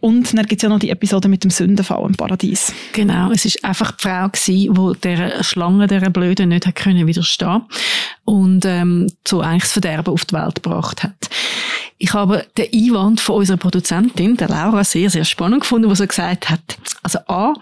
Und 0.00 0.36
dann 0.36 0.46
gibt 0.46 0.60
es 0.60 0.62
ja 0.62 0.70
noch 0.70 0.78
die 0.78 0.88
Episode 0.88 1.28
mit 1.28 1.44
dem 1.44 1.50
Sündenfall 1.50 2.06
im 2.06 2.14
Paradies. 2.14 2.72
Genau, 2.92 3.30
es 3.32 3.44
ist 3.44 3.62
einfach 3.62 3.92
die 3.92 4.02
Frau 4.02 4.28
gewesen, 4.28 4.74
die 4.74 5.00
der 5.00 5.44
Schlange, 5.44 5.86
der 5.86 6.08
Blöden 6.08 6.48
nicht 6.48 6.66
hat 6.66 6.74
können 6.74 7.06
widerstehen 7.06 7.62
und 8.24 8.64
ähm, 8.64 9.12
so 9.28 9.40
eigentlich 9.40 9.64
das 9.64 9.72
Verderben 9.72 10.14
auf 10.14 10.24
die 10.24 10.34
Welt 10.34 10.62
gebracht 10.62 11.02
hat. 11.02 11.28
Ich 11.98 12.14
habe 12.14 12.46
den 12.56 12.72
Einwand 12.72 13.20
von 13.20 13.36
unserer 13.36 13.58
Produzentin, 13.58 14.38
der 14.38 14.48
Laura, 14.48 14.84
sehr, 14.84 15.10
sehr 15.10 15.26
spannend 15.26 15.60
gefunden, 15.60 15.90
wo 15.90 15.94
sie 15.94 16.08
gesagt 16.08 16.48
hat, 16.48 16.78
also 17.02 17.18
A, 17.26 17.52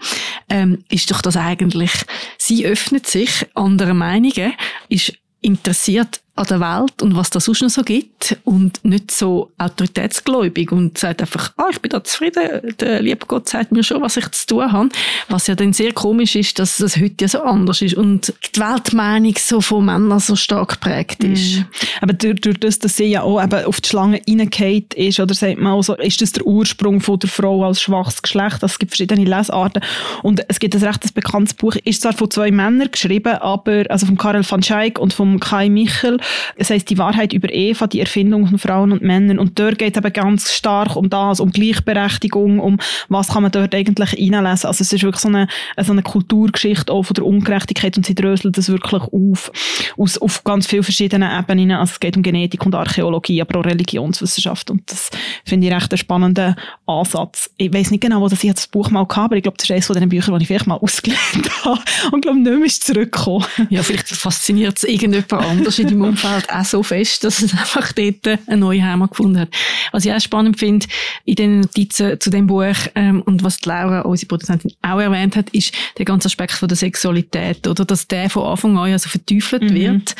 ähm, 0.47 0.85
ist 0.89 1.11
doch 1.11 1.21
das 1.21 1.35
eigentlich, 1.35 1.91
sie 2.37 2.65
öffnet 2.65 3.05
sich 3.05 3.47
anderen 3.53 3.97
Meinungen, 3.97 4.53
ist 4.87 5.11
interessiert 5.41 6.21
an 6.39 6.45
der 6.45 6.59
Welt 6.61 7.01
und 7.01 7.15
was 7.17 7.29
da 7.29 7.39
sonst 7.41 7.61
noch 7.61 7.69
so 7.69 7.81
gibt 7.83 8.37
und 8.45 8.83
nicht 8.85 9.11
so 9.11 9.51
autoritätsgläubig 9.57 10.71
und 10.71 10.97
sagt 10.97 11.19
einfach, 11.21 11.51
ah, 11.57 11.67
ich 11.69 11.81
bin 11.81 11.89
da 11.89 12.01
zufrieden, 12.01 12.75
der 12.79 13.01
liebe 13.01 13.25
Gott 13.27 13.49
sagt 13.49 13.73
mir 13.73 13.83
schon, 13.83 14.01
was 14.01 14.15
ich 14.15 14.29
zu 14.31 14.47
tun 14.47 14.71
habe. 14.71 14.89
Was 15.27 15.47
ja 15.47 15.55
dann 15.55 15.73
sehr 15.73 15.91
komisch 15.91 16.37
ist, 16.37 16.57
dass 16.57 16.77
das 16.77 16.95
heute 16.95 17.15
ja 17.21 17.27
so 17.27 17.41
anders 17.41 17.81
ist 17.81 17.95
und 17.95 18.33
die 18.55 18.59
Weltmeinung 18.59 19.35
so 19.37 19.59
von 19.59 19.85
Männern 19.85 20.19
so 20.19 20.37
stark 20.37 20.81
geprägt 20.81 21.23
ist. 21.25 21.59
Mm. 21.59 21.63
Aber 22.01 22.13
durch, 22.13 22.39
durch 22.39 22.59
das, 22.59 22.79
dass 22.79 22.95
sie 22.95 23.05
ja 23.05 23.23
auch 23.23 23.43
eben 23.43 23.65
auf 23.65 23.81
die 23.81 23.89
Schlange 23.89 24.21
reingefallen 24.27 24.85
ist, 24.95 25.19
oder 25.19 25.33
sagt 25.33 25.59
man 25.59 25.73
also, 25.73 25.95
ist 25.95 26.21
das 26.21 26.31
der 26.31 26.45
Ursprung 26.45 27.01
von 27.01 27.19
der 27.19 27.29
Frau 27.29 27.65
als 27.65 27.81
schwaches 27.81 28.21
Geschlecht? 28.21 28.63
Es 28.63 28.79
gibt 28.79 28.91
verschiedene 28.91 29.25
Lesarten 29.25 29.83
und 30.23 30.41
es 30.47 30.59
gibt 30.59 30.73
ein 30.75 30.83
recht 30.83 31.13
bekanntes 31.13 31.53
Buch, 31.53 31.75
ist 31.83 32.01
zwar 32.01 32.13
von 32.13 32.31
zwei 32.31 32.49
Männern 32.49 32.89
geschrieben, 32.89 33.33
aber, 33.33 33.83
also 33.89 34.05
von 34.05 34.17
Karel 34.17 34.49
van 34.49 34.63
Schaik 34.63 34.99
und 34.99 35.13
von 35.13 35.39
Kai 35.39 35.69
Michel, 35.69 36.19
es 36.55 36.69
heißt 36.69 36.89
die 36.89 36.97
Wahrheit 36.97 37.33
über 37.33 37.51
Eva, 37.51 37.87
die 37.87 37.99
Erfindung 37.99 38.47
von 38.47 38.59
Frauen 38.59 38.91
und 38.91 39.01
Männern. 39.01 39.39
Und 39.39 39.59
dort 39.59 39.77
geht 39.77 39.95
es 39.95 40.03
eben 40.03 40.13
ganz 40.13 40.53
stark 40.53 40.95
um 40.95 41.09
das, 41.09 41.39
um 41.39 41.51
Gleichberechtigung, 41.51 42.59
um 42.59 42.77
was 43.07 43.29
kann 43.29 43.43
man 43.43 43.51
dort 43.51 43.73
eigentlich 43.73 44.13
reinlesen. 44.13 44.67
Also 44.67 44.81
es 44.81 44.93
ist 44.93 45.03
wirklich 45.03 45.21
so 45.21 45.29
eine, 45.29 45.47
so 45.77 45.91
eine 45.91 46.01
Kulturgeschichte 46.01 46.91
auch 46.91 47.03
von 47.03 47.13
der 47.13 47.25
Ungerechtigkeit 47.25 47.97
und 47.97 48.05
sie 48.05 48.15
dröselt 48.15 48.57
das 48.57 48.69
wirklich 48.69 49.01
auf, 49.01 49.51
aus, 49.97 50.17
auf 50.17 50.43
ganz 50.43 50.67
vielen 50.67 50.83
verschiedenen 50.83 51.29
Ebenen. 51.37 51.77
Also 51.77 51.93
es 51.93 51.99
geht 51.99 52.17
um 52.17 52.23
Genetik 52.23 52.65
und 52.65 52.75
Archäologie, 52.75 53.41
aber 53.41 53.59
auch 53.59 53.65
Religionswissenschaft 53.65 54.69
und 54.71 54.89
das 54.91 55.09
finde 55.45 55.67
ich 55.67 55.73
recht 55.73 55.91
einen 55.91 55.97
spannenden 55.97 56.55
Ansatz. 56.85 57.49
Ich 57.57 57.73
weiß 57.73 57.91
nicht 57.91 58.01
genau, 58.01 58.21
wo 58.21 58.27
das 58.27 58.43
ich 58.43 58.53
das 58.53 58.67
Buch 58.67 58.89
mal 58.89 59.01
hatte, 59.01 59.19
aber 59.21 59.35
ich 59.35 59.43
glaube, 59.43 59.57
das 59.57 59.65
ist 59.65 59.71
eines 59.71 59.85
von 59.87 59.95
den 59.99 60.09
Büchern, 60.09 60.37
die 60.37 60.43
ich 60.43 60.47
vielleicht 60.47 60.67
mal 60.67 60.75
ausgelehnt 60.75 61.19
habe 61.65 61.81
und 62.11 62.21
glaube 62.21 62.39
nicht 62.39 62.59
mehr 62.59 62.69
zurückgekommen. 62.69 63.45
Ja, 63.69 63.83
vielleicht 63.83 64.09
fasziniert 64.09 64.77
es 64.77 64.83
irgendjemand 64.83 65.33
anders 65.33 65.79
in 65.79 65.87
deinem 65.87 66.15
Umfeld 66.23 66.49
auch 66.51 66.65
so 66.65 66.83
fest, 66.83 67.23
dass 67.23 67.41
es 67.41 67.53
einfach 67.57 67.91
dort 67.91 68.39
eine 68.47 68.57
neue 68.57 68.83
Heimat 68.83 69.11
gefunden 69.11 69.39
hat. 69.39 69.49
Was 69.91 70.05
ich 70.05 70.13
auch 70.13 70.19
spannend 70.19 70.59
finde, 70.59 70.85
in 71.25 71.35
den 71.35 71.59
Notizen 71.61 72.19
zu 72.19 72.29
dem 72.29 72.47
Buch, 72.47 72.75
ähm, 72.95 73.21
und 73.21 73.43
was 73.43 73.63
Laura, 73.65 74.01
unsere 74.01 74.27
Produzentin, 74.27 74.71
auch 74.81 74.99
erwähnt 74.99 75.35
hat, 75.35 75.49
ist 75.51 75.73
der 75.97 76.05
ganze 76.05 76.27
Aspekt 76.27 76.53
von 76.53 76.67
der 76.67 76.77
Sexualität, 76.77 77.67
oder? 77.67 77.85
Dass 77.85 78.07
der 78.07 78.29
von 78.29 78.43
Anfang 78.43 78.77
an 78.77 78.91
also 78.91 79.09
verteufelt 79.09 79.63
mhm. 79.63 79.73
wird. 79.73 80.15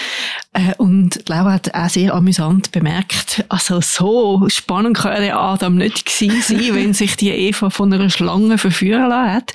Äh, 0.54 0.76
und 0.78 1.28
Laura 1.28 1.54
hat 1.54 1.74
auch 1.74 1.90
sehr 1.90 2.14
amüsant 2.14 2.72
bemerkt, 2.72 3.46
also 3.50 3.82
so 3.82 4.48
spannend 4.50 4.98
kann 4.98 5.22
der 5.22 5.40
Adam 5.40 5.76
nicht 5.76 6.06
gewesen 6.06 6.42
sein, 6.42 6.70
wenn 6.76 6.94
sich 6.94 7.16
die 7.16 7.30
Eva 7.30 7.70
von 7.70 7.92
einer 7.94 8.10
Schlange 8.10 8.58
verführen 8.58 9.10
lassen 9.10 9.34
hat. 9.34 9.54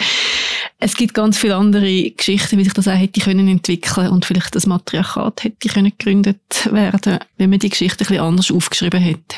Es 0.78 0.96
gibt 0.96 1.14
ganz 1.14 1.38
viele 1.38 1.56
andere 1.56 2.10
Geschichten, 2.10 2.58
wie 2.58 2.64
sich 2.64 2.72
das 2.72 2.88
auch 2.88 2.92
hätte 2.92 3.20
können 3.20 3.48
entwickeln 3.48 4.08
und 4.08 4.24
vielleicht 4.24 4.54
das 4.54 4.66
Matriarchat 4.66 5.44
hätte 5.44 5.68
können 5.68 5.92
gegründet 5.96 6.33
werden, 6.70 7.18
wenn 7.38 7.50
man 7.50 7.58
die 7.58 7.70
Geschichte 7.70 8.04
ein 8.08 8.20
anders 8.20 8.50
aufgeschrieben 8.50 9.00
hätte. 9.00 9.36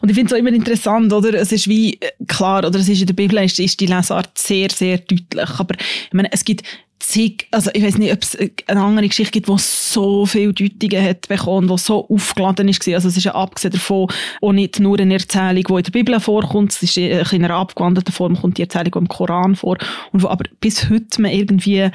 Und 0.00 0.08
ich 0.08 0.14
finde 0.14 0.28
es 0.28 0.32
auch 0.32 0.38
immer 0.38 0.52
interessant, 0.52 1.12
oder? 1.12 1.34
Es 1.34 1.52
ist 1.52 1.68
wie, 1.68 1.98
klar, 2.26 2.66
oder 2.66 2.78
es 2.78 2.88
ist 2.88 3.00
in 3.00 3.06
der 3.06 3.14
Bibel 3.14 3.38
ist, 3.38 3.58
ist 3.58 3.78
die 3.80 3.86
Lesart 3.86 4.38
sehr, 4.38 4.70
sehr 4.70 4.98
deutlich. 4.98 5.50
Aber, 5.58 5.74
ich 5.78 6.12
meine, 6.12 6.32
es 6.32 6.44
gibt 6.44 6.62
zig, 6.98 7.46
also 7.50 7.70
ich 7.72 7.82
weiß 7.82 7.98
nicht, 7.98 8.12
ob 8.12 8.22
es 8.22 8.38
eine 8.66 8.80
andere 8.80 9.08
Geschichte 9.08 9.32
gibt, 9.32 9.48
die 9.48 9.54
so 9.58 10.26
viele 10.26 10.52
Deutungen 10.52 11.02
hat 11.02 11.28
bekommen, 11.28 11.68
die 11.68 11.78
so 11.78 12.06
aufgeladen 12.08 12.68
ist. 12.68 12.86
Also 12.88 13.08
es 13.08 13.16
ist 13.16 13.24
ja 13.24 13.34
abgesehen 13.34 13.72
davon 13.72 14.08
auch 14.40 14.52
nicht 14.52 14.80
nur 14.80 14.98
eine 14.98 15.14
Erzählung, 15.14 15.64
die 15.66 15.74
in 15.74 15.82
der 15.82 15.90
Bibel 15.90 16.20
vorkommt, 16.20 16.72
es 16.72 16.82
ist 16.82 16.96
in 16.98 17.44
einer 17.44 17.54
abgewandelten 17.54 18.12
Form, 18.12 18.40
kommt 18.40 18.58
die 18.58 18.62
Erzählung 18.62 18.94
im 18.94 19.08
Koran 19.08 19.56
vor 19.56 19.78
und 20.12 20.22
wo 20.22 20.28
aber 20.28 20.44
bis 20.60 20.88
heute 20.90 21.20
man 21.22 21.32
irgendwie 21.32 21.90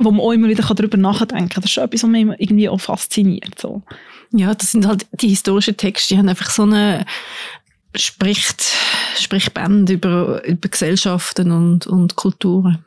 wo 0.00 0.10
man 0.10 0.20
auch 0.20 0.32
immer 0.32 0.48
wieder 0.48 0.62
darüber 0.62 0.96
nachdenken 0.96 1.48
kann. 1.48 1.62
Das 1.62 1.66
ist 1.66 1.72
schon 1.72 1.84
etwas, 1.84 2.02
was 2.02 2.10
mich 2.10 2.26
irgendwie 2.38 2.68
auch 2.68 2.80
fasziniert. 2.80 3.58
So. 3.60 3.82
Ja, 4.32 4.54
das 4.54 4.72
sind 4.72 4.86
halt 4.86 5.06
die 5.12 5.28
historischen 5.28 5.76
Texte, 5.76 6.14
die 6.14 6.18
haben 6.18 6.28
einfach 6.28 6.50
so 6.50 6.62
eine 6.62 7.04
spricht, 7.94 8.62
spricht 9.18 9.54
Band 9.54 9.90
über, 9.90 10.44
über 10.44 10.68
Gesellschaften 10.68 11.50
und, 11.50 11.86
und 11.86 12.16
Kulturen. 12.16 12.84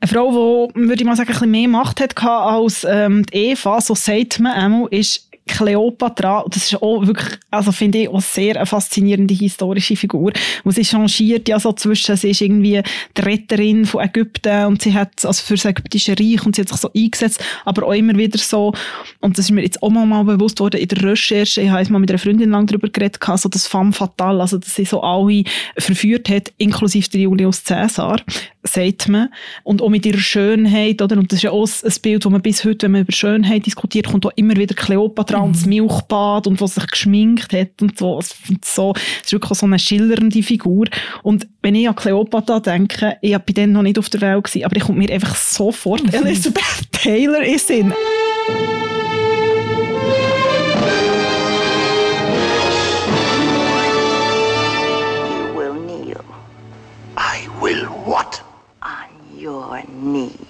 Eine 0.00 0.10
Frau, 0.10 0.32
die, 0.32 0.72
würde 0.74 1.02
ich 1.02 1.04
mal 1.04 1.16
sagen, 1.16 1.28
ein 1.28 1.34
bisschen 1.34 1.50
mehr 1.50 1.68
Macht 1.68 2.00
hatte 2.00 2.22
als 2.22 2.86
ähm, 2.88 3.26
die 3.26 3.50
Eva, 3.50 3.80
so 3.80 3.94
sagt 3.94 4.40
man 4.40 4.52
einmal, 4.52 4.88
ist 4.90 5.29
Kleopatra, 5.50 6.44
das 6.48 6.64
ist 6.64 6.82
auch 6.82 7.06
wirklich, 7.06 7.38
also 7.50 7.72
finde 7.72 7.98
ich 7.98 8.08
auch 8.08 8.20
sehr 8.20 8.56
eine 8.56 8.66
faszinierende 8.66 9.34
historische 9.34 9.96
Figur, 9.96 10.32
wo 10.64 10.70
sie 10.70 10.84
changiert 10.84 11.48
ja 11.48 11.58
so 11.58 11.72
zwischen, 11.72 12.16
sie 12.16 12.30
ist 12.30 12.40
irgendwie 12.40 12.82
die 13.16 13.20
Retterin 13.20 13.84
von 13.84 14.02
Ägypten 14.02 14.66
und 14.66 14.80
sie 14.80 14.94
hat, 14.94 15.24
also 15.24 15.42
für 15.42 15.54
das 15.54 15.64
ägyptische 15.64 16.12
Reich 16.12 16.46
und 16.46 16.54
sie 16.54 16.62
hat 16.62 16.68
sich 16.68 16.78
so 16.78 16.90
eingesetzt, 16.94 17.42
aber 17.64 17.86
auch 17.86 17.92
immer 17.92 18.16
wieder 18.16 18.38
so, 18.38 18.72
und 19.20 19.36
das 19.36 19.46
ist 19.46 19.50
mir 19.50 19.62
jetzt 19.62 19.82
auch 19.82 19.90
mal, 19.90 20.06
mal 20.06 20.24
bewusst 20.24 20.60
worden 20.60 20.80
in 20.80 20.88
der 20.88 21.02
Recherche, 21.02 21.60
ich 21.60 21.68
habe 21.68 21.80
jetzt 21.80 21.90
mal 21.90 21.98
mit 21.98 22.10
einer 22.10 22.18
Freundin 22.18 22.50
lang 22.50 22.66
darüber 22.66 22.88
geredet, 22.88 23.18
so 23.36 23.48
das 23.48 23.66
Femme 23.66 23.92
Fatale, 23.92 24.40
also 24.40 24.58
dass 24.58 24.74
sie 24.74 24.84
so 24.84 25.02
alle 25.02 25.44
verführt 25.76 26.28
hat, 26.28 26.52
inklusive 26.58 27.10
der 27.10 27.22
Julius 27.22 27.64
Caesar, 27.64 28.22
sagt 28.62 29.08
man, 29.08 29.30
und 29.64 29.82
auch 29.82 29.88
mit 29.88 30.06
ihrer 30.06 30.18
Schönheit, 30.18 31.02
oder, 31.02 31.16
und 31.16 31.32
das 31.32 31.38
ist 31.38 31.42
ja 31.42 31.50
auch 31.50 31.66
ein 31.66 31.92
Bild, 32.02 32.24
das 32.24 32.32
man 32.32 32.42
bis 32.42 32.64
heute, 32.64 32.84
wenn 32.84 32.92
man 32.92 33.00
über 33.02 33.12
Schönheit 33.12 33.66
diskutiert, 33.66 34.06
kommt 34.06 34.26
auch 34.26 34.32
immer 34.36 34.56
wieder 34.56 34.74
Kleopatra 34.74 35.39
mhm. 35.40 35.52
ans 35.52 35.66
Milchbad 35.66 36.46
und 36.46 36.60
was 36.60 36.74
sich 36.74 36.86
geschminkt 36.86 37.52
hat 37.52 37.80
und 37.80 37.98
so. 37.98 38.18
Es 38.18 38.34
so, 38.64 38.94
ist 39.22 39.32
wirklich 39.32 39.58
so 39.58 39.66
eine 39.66 39.78
schillernde 39.78 40.42
Figur. 40.42 40.86
Und 41.22 41.46
wenn 41.62 41.74
ich 41.74 41.88
an 41.88 41.96
Kleopatra 41.96 42.60
denke, 42.60 43.16
ich 43.20 43.32
war 43.32 43.40
bei 43.40 43.52
denen 43.52 43.72
noch 43.72 43.82
nicht 43.82 43.98
auf 43.98 44.08
der 44.08 44.20
Welt, 44.20 44.44
gewesen, 44.44 44.64
aber 44.64 44.76
ich 44.76 44.82
komme 44.82 44.98
mir 44.98 45.12
einfach 45.12 45.34
sofort 45.36 46.02
mhm. 46.04 46.14
Elizabeth 46.14 46.92
Taylor 46.92 47.42
in 47.42 47.58
Sinn. 47.58 47.94
You 55.28 55.54
will 55.56 55.74
kneel. 55.86 56.24
I 57.16 57.48
will 57.60 57.86
what? 58.04 58.42
On 58.82 59.38
your 59.38 59.82
knees. 60.02 60.49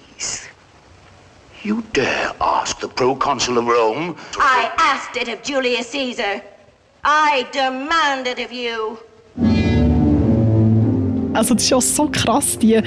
You 1.63 1.83
dare 1.93 2.31
ask 2.41 2.79
the 2.79 2.87
proconsul 2.87 3.59
of 3.59 3.67
Rome? 3.67 4.15
I 4.39 4.71
asked 4.79 5.15
it 5.15 5.27
of 5.27 5.43
Julius 5.43 5.89
Caesar. 5.89 6.41
I 7.03 7.47
demand 7.51 8.25
it 8.25 8.39
of 8.39 8.51
you. 8.51 8.97
Also 11.33 11.53
das 11.53 11.63
ist 11.63 11.69
ja 11.69 11.79
so 11.79 12.09
krass, 12.11 12.59
die, 12.59 12.81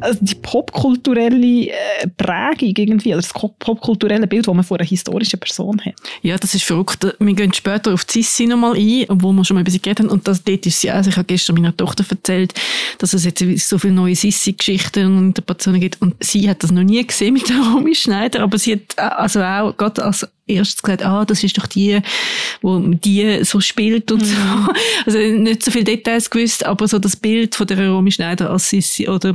also 0.00 0.18
die 0.20 0.34
popkulturelle 0.36 1.68
äh, 1.68 2.06
Prägung 2.16 2.74
irgendwie, 2.76 3.10
oder 3.12 3.22
das 3.22 3.32
popkulturelle 3.32 4.26
Bild, 4.26 4.46
das 4.46 4.54
man 4.54 4.64
von 4.64 4.78
einer 4.78 4.86
historischen 4.86 5.40
Person 5.40 5.80
hat. 5.84 5.94
Ja, 6.22 6.36
das 6.36 6.54
ist 6.54 6.64
verrückt. 6.64 7.06
Wir 7.18 7.34
gehen 7.34 7.52
später 7.52 7.92
auf 7.92 8.04
die 8.04 8.22
Sissi 8.22 8.46
nochmal 8.46 8.76
ein, 8.76 9.06
wo 9.08 9.32
wir 9.32 9.44
schon 9.44 9.56
mal 9.56 9.62
ein 9.62 9.64
bisschen 9.64 9.82
geredet 9.82 10.06
haben. 10.06 10.10
Und 10.10 10.28
das, 10.28 10.44
dort 10.44 10.64
ist 10.66 10.80
sie 10.80 10.90
also 10.90 11.10
ich 11.10 11.16
habe 11.16 11.26
gestern 11.26 11.56
meiner 11.56 11.76
Tochter 11.76 12.04
erzählt, 12.08 12.54
dass 12.98 13.12
es 13.12 13.24
jetzt 13.24 13.42
so 13.68 13.78
viele 13.78 13.94
neue 13.94 14.14
Sissi-Geschichten 14.14 15.06
und 15.06 15.26
Interpretationen 15.28 15.80
gibt. 15.80 16.00
Und 16.00 16.14
sie 16.20 16.48
hat 16.48 16.62
das 16.62 16.70
noch 16.70 16.84
nie 16.84 17.04
gesehen 17.04 17.34
mit 17.34 17.48
der 17.48 17.56
Romy 17.56 17.94
Schneider, 17.94 18.42
aber 18.42 18.58
sie 18.58 18.74
hat 18.74 18.80
äh, 18.96 19.02
also 19.02 19.42
auch 19.42 19.76
gerade 19.76 20.04
als 20.04 20.26
erstes 20.50 20.82
gesagt, 20.82 21.04
ah, 21.04 21.24
das 21.24 21.42
ist 21.44 21.56
doch 21.56 21.66
die, 21.66 22.00
wo 22.60 22.78
die 22.78 23.44
so 23.44 23.60
spielt 23.60 24.10
und 24.12 24.22
mhm. 24.22 24.26
so. 24.26 24.72
Also 25.06 25.18
nicht 25.18 25.64
so 25.64 25.70
viele 25.70 25.84
Details 25.84 26.28
gewusst, 26.28 26.66
aber 26.66 26.86
so 26.86 26.98
das 26.98 27.16
Bild 27.16 27.54
von 27.54 27.66
der 27.66 27.78
Romy 27.88 28.10
Schneider 28.10 28.50
als 28.50 28.68
Sissi 28.68 29.08
oder 29.08 29.34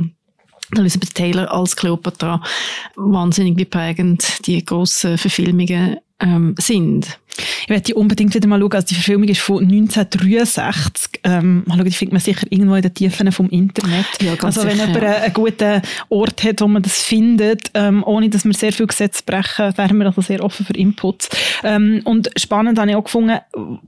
Elizabeth 0.76 1.14
Taylor 1.14 1.50
als 1.52 1.76
Cleopatra 1.76 2.42
wahnsinnig 2.96 3.70
prägend, 3.70 4.46
die 4.46 4.64
grossen 4.64 5.16
Verfilmungen 5.16 5.98
ähm, 6.20 6.54
sind. 6.58 7.18
Ich 7.62 7.68
werde 7.68 7.82
die 7.82 7.94
unbedingt 7.94 8.34
wieder 8.34 8.48
mal 8.48 8.60
schauen. 8.60 8.72
Also 8.72 8.86
die 8.88 8.94
Verfilmung 8.94 9.28
ist 9.28 9.40
von 9.40 9.62
1963. 9.62 11.20
Ähm, 11.24 11.64
mal 11.66 11.76
schauen, 11.76 11.84
die 11.84 11.90
findet 11.92 12.12
man 12.12 12.20
sicher 12.20 12.46
irgendwo 12.50 12.74
in 12.74 12.82
den 12.82 12.94
Tiefen 12.94 13.32
vom 13.32 13.48
Internet. 13.50 14.06
Ja, 14.20 14.34
also 14.40 14.64
wenn 14.64 14.76
sicher, 14.76 14.86
jemand 14.86 15.02
ja. 15.02 15.14
einen 15.16 15.32
guten 15.34 15.82
Ort 16.08 16.44
hat, 16.44 16.60
wo 16.60 16.68
man 16.68 16.82
das 16.82 17.02
findet, 17.02 17.70
ähm, 17.74 18.04
ohne 18.04 18.28
dass 18.28 18.44
wir 18.44 18.54
sehr 18.54 18.72
viel 18.72 18.86
Gesetze 18.86 19.22
brechen, 19.24 19.76
wären 19.76 19.98
wir 19.98 20.06
also 20.06 20.20
sehr 20.20 20.42
offen 20.42 20.66
für 20.66 20.74
Inputs. 20.74 21.28
Ähm, 21.62 22.00
und 22.04 22.30
spannend 22.36 22.78
habe 22.78 22.90
ich 22.90 22.96
auch 22.96 23.04
gefunden, 23.04 23.38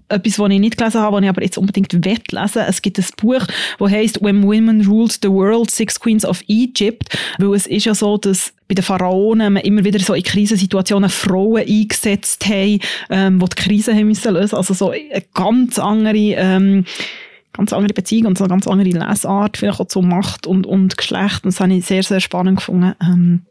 etwas, 0.09 0.39
was 0.39 0.51
ich 0.51 0.61
nicht 0.61 0.77
gelesen 0.77 1.01
habe, 1.01 1.17
was 1.17 1.23
ich 1.23 1.29
aber 1.29 1.43
jetzt 1.43 1.59
unbedingt 1.59 1.93
lesen 1.93 2.63
Es 2.67 2.83
gibt 2.83 2.99
ein 2.99 3.05
Buch, 3.17 3.47
das 3.79 3.91
heißt 3.91 4.23
«When 4.23 4.43
Women 4.43 4.87
Ruled 4.87 5.19
the 5.23 5.29
World, 5.29 5.71
Six 5.71 6.01
Queens 6.01 6.25
of 6.25 6.43
Egypt», 6.49 7.17
weil 7.39 7.55
es 7.55 7.67
ist 7.67 7.85
ja 7.85 7.95
so, 7.95 8.17
dass 8.17 8.53
bei 8.69 8.75
den 8.75 8.85
Pharaonen 8.85 9.55
man 9.55 9.63
immer 9.63 9.83
wieder 9.83 9.99
so 9.99 10.13
in 10.13 10.23
Krisensituationen 10.23 11.09
Frauen 11.09 11.67
eingesetzt 11.67 12.47
haben, 12.47 12.81
ähm, 13.09 13.38
die 13.39 13.55
die 13.55 13.63
Krise 13.63 13.95
haben 13.95 14.09
müssen 14.09 14.35
lösen. 14.35 14.57
Also 14.57 14.75
so 14.75 14.91
eine 14.91 15.23
ganz 15.35 15.79
andere, 15.79 16.17
ähm, 16.17 16.85
ganz 17.53 17.73
andere 17.73 17.95
Beziehung 17.95 18.27
und 18.27 18.39
so 18.39 18.45
eine 18.45 18.51
ganz 18.51 18.67
andere 18.67 18.89
Lesart, 18.89 19.57
vielleicht 19.57 19.81
auch 19.81 19.89
zu 19.89 20.03
Macht 20.03 20.47
und, 20.47 20.67
und 20.67 20.97
Geschlecht. 20.97 21.45
Und 21.45 21.53
das 21.53 21.61
habe 21.61 21.75
ich 21.75 21.87
sehr, 21.87 22.03
sehr 22.03 22.21
spannend 22.21 22.59
gefunden. 22.59 22.95
Ähm. 23.03 23.47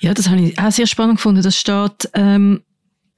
Ja, 0.00 0.14
das 0.14 0.28
habe 0.28 0.40
ich 0.40 0.58
auch 0.58 0.70
sehr 0.70 0.86
spannend 0.86 1.16
gefunden. 1.16 1.42
Das 1.42 1.56
steht, 1.56 2.08
ähm, 2.14 2.62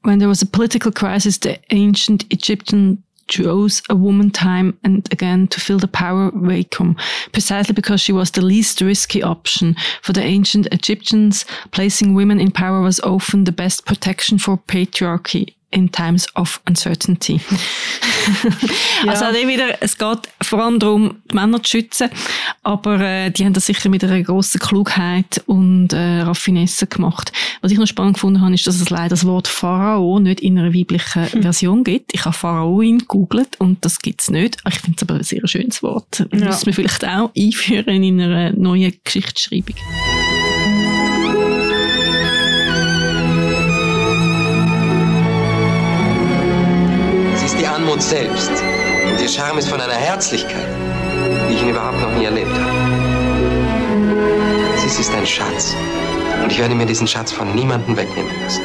when 0.02 0.18
there 0.18 0.30
was 0.30 0.42
a 0.42 0.46
political 0.50 0.92
crisis, 0.92 1.38
the 1.42 1.56
ancient 1.70 2.26
Egyptian 2.32 3.04
chose 3.28 3.82
a 3.88 3.94
woman 3.94 4.30
time 4.30 4.74
and 4.84 5.10
again 5.12 5.48
to 5.48 5.60
fill 5.60 5.78
the 5.78 5.88
power 5.88 6.30
vacuum, 6.34 6.96
precisely 7.32 7.72
because 7.72 8.00
she 8.00 8.12
was 8.12 8.30
the 8.30 8.42
least 8.42 8.80
risky 8.80 9.22
option. 9.22 9.76
For 10.02 10.12
the 10.12 10.22
ancient 10.22 10.66
Egyptians, 10.72 11.44
placing 11.70 12.14
women 12.14 12.40
in 12.40 12.50
power 12.50 12.82
was 12.82 13.00
often 13.00 13.44
the 13.44 13.52
best 13.52 13.86
protection 13.86 14.38
for 14.38 14.58
patriarchy. 14.58 15.54
In 15.72 15.90
Times 15.90 16.26
of 16.36 16.60
Uncertainty. 16.68 17.40
ja. 19.04 19.10
Also 19.10 19.24
auch 19.24 19.32
wieder, 19.32 19.82
es 19.82 19.98
geht 19.98 20.18
vor 20.40 20.62
allem 20.62 20.78
darum, 20.78 21.16
die 21.30 21.34
Männer 21.34 21.62
zu 21.62 21.70
schützen, 21.70 22.10
aber 22.62 23.00
äh, 23.00 23.30
die 23.30 23.44
haben 23.44 23.54
das 23.54 23.66
sicher 23.66 23.88
mit 23.88 24.04
einer 24.04 24.22
grossen 24.22 24.60
Klugheit 24.60 25.42
und 25.46 25.92
äh, 25.92 26.20
Raffinesse 26.20 26.86
gemacht. 26.86 27.32
Was 27.60 27.72
ich 27.72 27.78
noch 27.78 27.86
spannend 27.86 28.14
gefunden 28.14 28.40
habe, 28.40 28.54
ist, 28.54 28.66
dass 28.66 28.80
es 28.80 28.90
leider 28.90 29.10
das 29.10 29.26
Wort 29.26 29.48
Pharao 29.48 30.18
nicht 30.20 30.40
in 30.40 30.58
einer 30.58 30.74
weiblichen 30.74 31.32
hm. 31.32 31.42
Version 31.42 31.84
gibt. 31.84 32.14
Ich 32.14 32.24
habe 32.24 32.36
Pharaoin 32.36 32.98
gegoogelt 32.98 33.58
und 33.58 33.84
das 33.84 34.00
gibt 34.00 34.22
es 34.22 34.30
nicht. 34.30 34.58
Ich 34.68 34.78
finde 34.78 34.96
es 34.96 35.02
aber 35.02 35.14
ein 35.18 35.24
sehr 35.24 35.46
schönes 35.48 35.82
Wort. 35.82 36.26
Ja. 36.32 36.46
Müssen 36.46 36.66
wir 36.66 36.74
vielleicht 36.74 37.04
auch 37.06 37.30
einführen 37.36 38.02
in 38.02 38.20
einer 38.20 38.52
neuen 38.52 38.92
Geschichtsschreibung. 39.04 39.76
Anmut 47.82 48.00
selbst. 48.00 48.50
Und 48.50 49.20
ihr 49.20 49.28
Charme 49.28 49.58
ist 49.58 49.68
von 49.68 49.80
einer 49.80 49.94
Herzlichkeit, 49.94 50.68
wie 51.48 51.54
ich 51.54 51.62
ihn 51.62 51.70
überhaupt 51.70 52.00
noch 52.00 52.16
nie 52.16 52.26
erlebt 52.26 52.52
habe. 52.52 52.70
Sie 54.78 55.00
ist 55.00 55.12
ein 55.12 55.26
Schatz. 55.26 55.74
Und 56.42 56.52
ich 56.52 56.60
werde 56.60 56.76
mir 56.76 56.86
diesen 56.86 57.08
Schatz 57.08 57.32
von 57.32 57.52
niemandem 57.56 57.96
wegnehmen 57.96 58.30
lassen. 58.44 58.62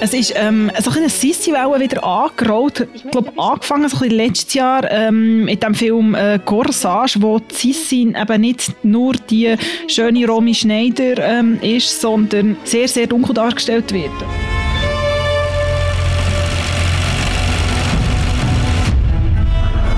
Es 0.00 0.14
ist 0.14 0.32
ähm, 0.36 0.70
so 0.80 0.90
eine 0.90 1.10
Sissi-Welle 1.10 1.80
wieder 1.80 2.02
angerollt. 2.02 2.88
Ich 2.94 3.10
glaube, 3.10 3.30
angefangen 3.36 3.90
so 3.90 4.02
ein 4.02 4.10
letztes 4.10 4.54
Jahr 4.54 4.90
ähm, 4.90 5.44
mit 5.44 5.62
dem 5.62 5.74
Film 5.74 6.14
äh, 6.14 6.38
Corsage, 6.42 7.20
wo 7.20 7.42
Sissi 7.52 8.14
eben 8.18 8.40
nicht 8.40 8.72
nur 8.84 9.12
die 9.12 9.54
schöne 9.86 10.26
Romy 10.26 10.54
Schneider 10.54 11.18
ähm, 11.18 11.58
ist, 11.60 12.00
sondern 12.00 12.56
sehr, 12.64 12.88
sehr 12.88 13.06
dunkel 13.06 13.34
dargestellt 13.34 13.92
wird. 13.92 14.12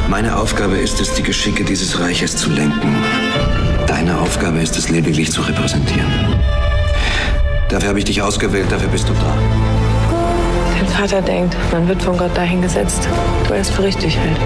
Meine 0.09 0.37
Aufgabe 0.37 0.77
ist 0.77 1.01
es, 1.01 1.15
die 1.15 1.23
Geschicke 1.23 1.65
dieses 1.65 1.99
Reiches 1.99 2.37
zu 2.37 2.49
lenken. 2.51 2.95
Deine 3.89 4.21
Aufgabe 4.21 4.61
ist 4.61 4.77
es, 4.79 4.89
lediglich 4.89 5.33
zu 5.33 5.43
repräsentieren. 5.43 6.11
Dafür 7.69 7.89
habe 7.89 7.99
ich 7.99 8.05
dich 8.05 8.23
ausgewählt, 8.23 8.71
dafür 8.71 8.89
bist 8.89 9.09
du 9.09 9.13
da. 9.15 9.35
Dein 10.79 10.89
Vater 10.89 11.21
denkt, 11.23 11.57
man 11.73 11.89
wird 11.89 12.01
von 12.01 12.17
Gott 12.17 12.37
dahingesetzt, 12.37 13.09
du 13.49 13.55
erst 13.55 13.73
für 13.73 13.83
richtig 13.83 14.17
hält. 14.17 14.39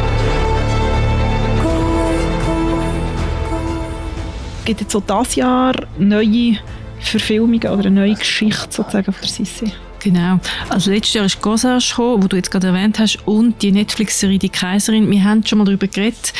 Gibt 4.65 4.81
es 4.81 4.91
so 4.91 5.01
das 5.01 5.35
Jahr 5.35 5.75
neue 5.99 6.57
Verfilmungen 7.01 7.61
oder 7.61 7.87
eine 7.87 7.91
neue 7.91 8.15
Geschichte 8.15 8.67
sozusagen 8.71 9.13
von 9.13 9.21
der 9.21 9.29
Sissi? 9.29 9.73
Genau. 10.01 10.41
Also 10.71 10.91
letztes 10.91 11.15
Jahr 11.15 11.27
ist 11.27 11.41
Gossage 11.43 11.91
gekommen, 11.91 12.23
wo 12.23 12.29
du 12.29 12.37
jetzt 12.37 12.51
gerade 12.51 12.69
erwähnt 12.69 12.99
hast, 12.99 13.19
und 13.27 13.61
die 13.63 13.71
Netflix-Serie 13.71 14.39
«Die 14.39 14.49
Kaiserin». 14.49 15.11
Wir 15.11 15.25
haben 15.25 15.45
schon 15.45 15.59
mal 15.59 15.65
darüber 15.65 15.87
geredet. 15.87 16.33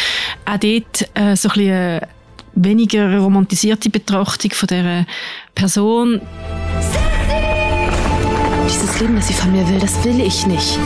Auch 0.47 0.57
dort 0.57 1.09
äh, 1.15 1.37
so 1.37 1.49
ein 1.51 1.55
bisschen 1.55 1.71
eine 1.71 2.09
weniger 2.55 3.19
romantisierte 3.19 3.91
Betrachtung 3.91 4.51
von 4.53 4.67
dieser 4.67 5.07
Person. 5.55 6.21
Dieses 8.67 9.01
Leben, 9.01 9.17
das 9.17 9.29
sie 9.29 9.35
von 9.35 9.53
mir 9.53 9.69
will, 9.69 9.79
das 9.79 10.03
will 10.05 10.21
ich 10.21 10.47
nicht. 10.47 10.79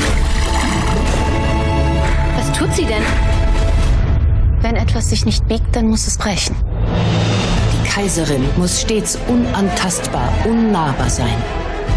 Was 2.36 2.52
tut 2.58 2.74
sie 2.74 2.84
denn? 2.84 3.02
Wenn 4.62 4.76
etwas 4.76 5.10
sich 5.10 5.24
nicht 5.26 5.46
biegt, 5.46 5.76
dann 5.76 5.88
muss 5.88 6.06
es 6.06 6.18
brechen. 6.18 6.56
Die 7.72 7.88
Kaiserin 7.88 8.42
muss 8.56 8.80
stets 8.80 9.18
unantastbar, 9.28 10.32
unnahbar 10.44 11.10
sein. 11.10 11.36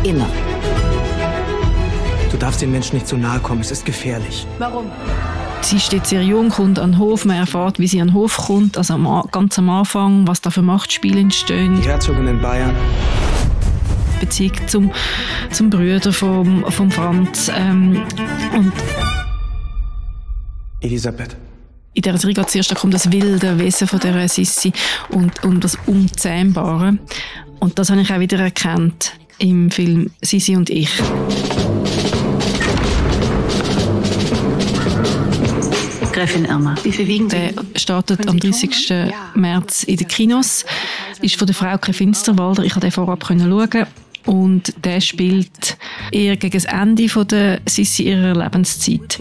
Immer. 0.04 0.28
Du 2.38 2.42
darfst 2.42 2.62
den 2.62 2.72
Menschen 2.72 2.98
nicht 2.98 3.08
zu 3.08 3.18
nahe 3.18 3.40
kommen, 3.40 3.62
es 3.62 3.72
ist 3.72 3.84
gefährlich. 3.84 4.46
Warum? 4.60 4.92
Sie 5.62 5.80
steht 5.80 6.06
sehr 6.06 6.22
jung, 6.22 6.50
kommt 6.50 6.78
an 6.78 6.92
den 6.92 7.00
Hof, 7.00 7.26
man 7.26 7.36
erfährt, 7.36 7.80
wie 7.80 7.88
sie 7.88 8.00
an 8.00 8.10
den 8.10 8.14
Hof 8.14 8.38
kommt, 8.38 8.78
also 8.78 8.96
ganz 9.32 9.58
am 9.58 9.72
Anfang, 9.72 10.28
was 10.28 10.40
da 10.42 10.52
für 10.52 10.62
Machtspiele 10.62 11.20
entstehen. 11.20 11.82
Die 11.82 11.88
Herzogin 11.88 12.28
in 12.28 12.40
Bayern. 12.40 12.76
Beziehung 14.20 14.54
zum, 14.68 14.92
zum 15.50 15.72
Bruder 15.72 16.14
von 16.14 16.64
vom 16.70 16.92
Franz. 16.92 17.52
Ähm, 17.52 18.04
und 18.56 18.72
Elisabeth. 20.82 21.36
In 21.96 22.04
dieser 22.04 22.20
Serie 22.20 22.36
geht 22.36 22.52
zuerst 22.52 22.84
um 22.84 22.92
das 22.92 23.12
wilde 23.12 23.58
Wesen 23.58 23.88
von 23.88 24.00
der 24.00 24.30
Sissi 24.30 24.72
und 25.10 25.44
um 25.44 25.60
das 25.60 25.76
Unzähmbare. 25.88 27.00
Und 27.60 27.80
das 27.80 27.90
habe 27.90 28.02
ich 28.02 28.14
auch 28.14 28.20
wieder 28.20 28.38
erkannt 28.38 29.14
im 29.40 29.72
Film 29.72 30.12
Sisi 30.22 30.56
und 30.56 30.70
ich. 30.70 30.92
Gräfin 36.18 36.46
Irma, 36.46 36.74
wie 36.82 36.92
viel 36.92 37.08
wiegen 37.08 37.30
Sie? 37.30 37.38
Der 37.38 37.54
startet 37.76 38.28
am 38.28 38.40
30. 38.40 38.92
März 39.36 39.84
in 39.84 39.98
den 39.98 40.08
Kinos. 40.08 40.66
Ist 41.22 41.36
von 41.36 41.46
der 41.46 41.54
Frau 41.54 41.78
Finsterwalder. 41.78 42.64
Ich 42.64 42.74
konnte 42.74 42.88
den 42.88 42.92
vorab 42.92 43.24
schauen. 43.24 43.86
Und 44.26 44.74
der 44.84 45.00
spielt 45.00 45.78
eher 46.12 46.36
gegen 46.36 46.54
das 46.54 46.66
Ende 46.66 47.08
von 47.08 47.28
der 47.28 47.62
Sissi 47.68 48.06
ihrer 48.06 48.34
Lebenszeit. 48.34 49.20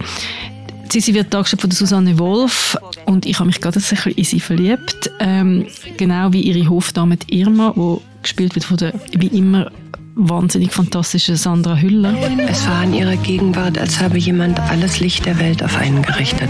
Sissi 0.90 1.12
wird 1.12 1.34
dargestellt 1.34 1.60
von 1.60 1.68
der 1.68 1.76
Susanne 1.76 2.18
Wolf 2.18 2.78
und 3.04 3.26
ich 3.26 3.40
habe 3.40 3.48
mich 3.48 3.60
gerade 3.60 3.78
ein 3.78 3.84
bisschen 3.86 4.12
in 4.12 4.24
sie 4.24 4.40
verliebt. 4.40 5.10
Ähm, 5.20 5.66
genau 5.98 6.32
wie 6.32 6.40
ihre 6.40 6.66
Hofdame 6.70 7.18
Irma, 7.26 7.74
die 7.76 8.22
gespielt 8.22 8.54
wird 8.54 8.64
von 8.64 8.78
der, 8.78 8.94
wie 9.12 9.26
immer, 9.26 9.70
wahnsinnig 10.16 10.72
fantastische 10.72 11.36
Sandra 11.36 11.76
Hüller. 11.76 12.14
Es 12.48 12.66
war 12.66 12.82
in 12.82 12.94
ihrer 12.94 13.16
Gegenwart, 13.16 13.78
als 13.78 14.00
habe 14.00 14.18
jemand 14.18 14.58
alles 14.58 14.98
Licht 14.98 15.26
der 15.26 15.38
Welt 15.38 15.62
auf 15.62 15.76
einen 15.76 16.02
gerichtet. 16.02 16.48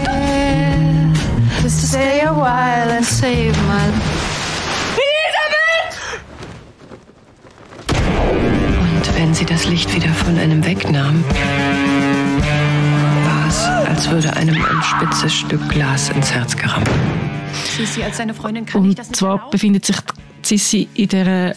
Und 8.89 9.17
wenn 9.17 9.33
sie 9.33 9.45
das 9.45 9.67
Licht 9.67 9.93
wieder 9.93 10.09
von 10.09 10.37
einem 10.37 10.65
wegnahm, 10.65 11.23
war 13.25 13.47
es, 13.49 13.63
als 13.89 14.09
würde 14.09 14.33
einem 14.37 14.55
ein 14.55 14.81
spitzes 14.81 15.33
Stück 15.33 15.67
Glas 15.69 16.09
ins 16.09 16.31
Herz 16.31 16.55
gerammt. 16.55 16.89
Sissi, 17.75 18.01
als 18.01 18.17
seine 18.17 18.33
Freundin 18.33 18.65
kann 18.65 18.81
Und 18.81 19.15
zwar 19.15 19.49
befindet 19.49 19.85
sich 19.85 19.97
Sissi 20.41 20.87
in 20.93 21.09
der 21.09 21.55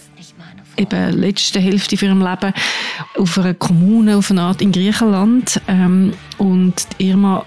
eben 0.81 1.13
letzte 1.13 1.61
Hälfte 1.61 1.97
von 1.97 2.09
ihrem 2.09 2.23
Leben 2.23 2.53
auf 3.17 3.39
einer 3.39 3.55
Kommune, 3.55 4.17
auf 4.17 4.31
einer 4.31 4.43
Art 4.43 4.63
in 4.63 4.73
Griechenland. 4.73 5.61
Ähm, 5.69 6.15
und 6.39 6.87
Irma 6.99 7.45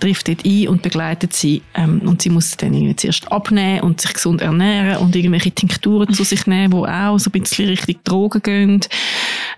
trifft 0.00 0.28
dort 0.28 0.44
ein 0.44 0.68
und 0.68 0.82
begleitet 0.82 1.32
sie. 1.32 1.62
Ähm, 1.74 2.00
und 2.04 2.22
sie 2.22 2.30
muss 2.30 2.56
dann 2.56 2.74
irgendwie 2.74 2.96
zuerst 2.96 3.30
abnehmen 3.30 3.82
und 3.82 4.00
sich 4.00 4.14
gesund 4.14 4.40
ernähren 4.40 4.98
und 4.98 5.14
irgendwelche 5.14 5.50
Tinkturen 5.50 6.12
zu 6.12 6.24
sich 6.24 6.46
nehmen, 6.46 6.72
die 6.72 6.88
auch 6.88 7.18
so 7.18 7.30
ein 7.32 7.40
bisschen 7.40 7.68
Richtung 7.68 7.96
Drogen 8.04 8.42
gehen. 8.42 8.80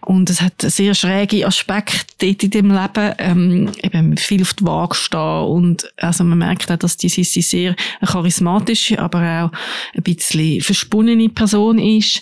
Und 0.03 0.29
es 0.31 0.43
hat 0.43 0.61
sehr 0.61 0.95
schräge 0.95 1.47
Aspekte 1.47 2.27
dort 2.27 2.43
in 2.43 2.51
dem 2.51 2.71
Leben, 2.71 3.15
ähm, 3.19 3.73
eben 3.83 4.17
viel 4.17 4.43
auf 4.43 4.55
die 4.55 4.67
Waage 4.67 4.95
stehen 4.95 5.45
und 5.45 5.91
also 5.97 6.25
man 6.25 6.39
merkt 6.39 6.71
auch, 6.71 6.77
dass 6.77 6.97
die 6.97 7.09
Sissi 7.09 7.41
sehr 7.41 7.75
charismatische, 8.05 8.99
aber 8.99 9.45
auch 9.45 9.97
ein 9.97 10.03
bisschen 10.03 10.61
versponnene 10.61 11.29
Person 11.31 11.79
ist 11.79 12.21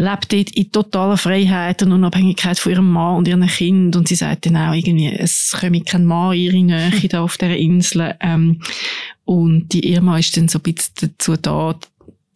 lebt 0.00 0.32
dort 0.32 0.50
in 0.50 0.72
totaler 0.72 1.18
Freiheit 1.18 1.82
und 1.82 1.92
Unabhängigkeit 1.92 2.58
von 2.58 2.72
ihrem 2.72 2.90
Mann 2.90 3.16
und 3.16 3.28
ihren 3.28 3.46
Kind 3.46 3.94
und 3.96 4.08
sie 4.08 4.14
sagt 4.14 4.46
dann 4.46 4.56
auch 4.56 4.72
irgendwie, 4.72 5.12
es 5.12 5.54
komme 5.58 5.82
kein 5.82 6.06
Mann 6.06 6.32
in 6.32 6.40
ihre 6.40 6.62
Nähe 6.62 7.08
da 7.08 7.22
auf 7.22 7.36
dieser 7.36 7.56
Insel 7.56 8.14
ähm, 8.20 8.62
und 9.26 9.68
die 9.68 9.92
Irma 9.92 10.18
ist 10.18 10.36
dann 10.36 10.48
so 10.48 10.58
ein 10.58 10.62
bisschen 10.62 10.94
dazu 11.18 11.36
da, 11.36 11.78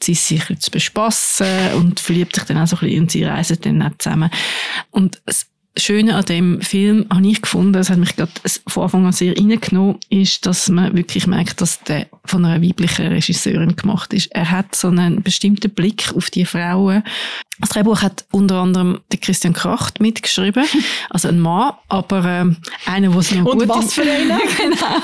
sie 0.03 0.15
sich 0.15 0.45
zu 0.59 0.71
bespassen 0.71 1.47
und 1.77 2.01
verliebt 2.01 2.35
sich 2.35 2.45
dann 2.45 2.59
auch 2.59 2.67
so 2.67 2.77
ein 2.77 2.81
bisschen 2.81 3.01
und 3.01 3.11
sie 3.11 3.25
reisen 3.25 3.59
dann 3.63 3.83
auch 3.83 3.97
zusammen 3.99 4.31
und 4.91 5.23
es 5.25 5.47
Schöne 5.77 6.15
an 6.15 6.25
dem 6.25 6.61
Film 6.61 7.07
habe 7.13 7.27
ich 7.27 7.43
gefunden, 7.43 7.73
das 7.73 7.91
hat 7.91 7.99
mich 7.99 8.15
gerade 8.15 8.31
von 8.69 8.85
Anfang 8.85 9.07
an 9.07 9.13
sehr 9.13 9.37
reingenommen, 9.37 9.99
ist, 10.09 10.47
dass 10.47 10.69
man 10.69 10.97
wirklich 10.97 11.27
merkt, 11.27 11.61
dass 11.61 11.83
der 11.83 12.07
von 12.25 12.45
einer 12.45 12.63
weiblichen 12.63 13.09
Regisseurin 13.09 13.75
gemacht 13.75 14.13
ist. 14.13 14.31
Er 14.31 14.53
hat 14.53 14.77
so 14.77 14.87
einen 14.87 15.25
bestimmten 15.25 15.73
Blick 15.73 16.15
auf 16.15 16.31
die 16.31 16.45
Frauen. 16.45 17.03
Das 17.61 17.69
Drehbuch 17.71 18.03
hat 18.03 18.25
unter 18.33 18.57
anderem 18.57 19.01
der 19.13 19.21
Christian 19.21 19.53
Kracht 19.53 20.01
mitgeschrieben, 20.01 20.65
also 21.11 21.29
ein 21.29 21.41
Mann, 21.41 21.75
aber 21.89 22.25
ähm, 22.25 22.57
einer, 22.87 23.11
der 23.11 23.19
es 23.19 23.33
noch 23.33 23.45
Und 23.47 23.59
gut 23.61 23.69
was 23.69 23.95
für 23.95 24.03
einer? 24.03 24.41
genau. 24.59 25.03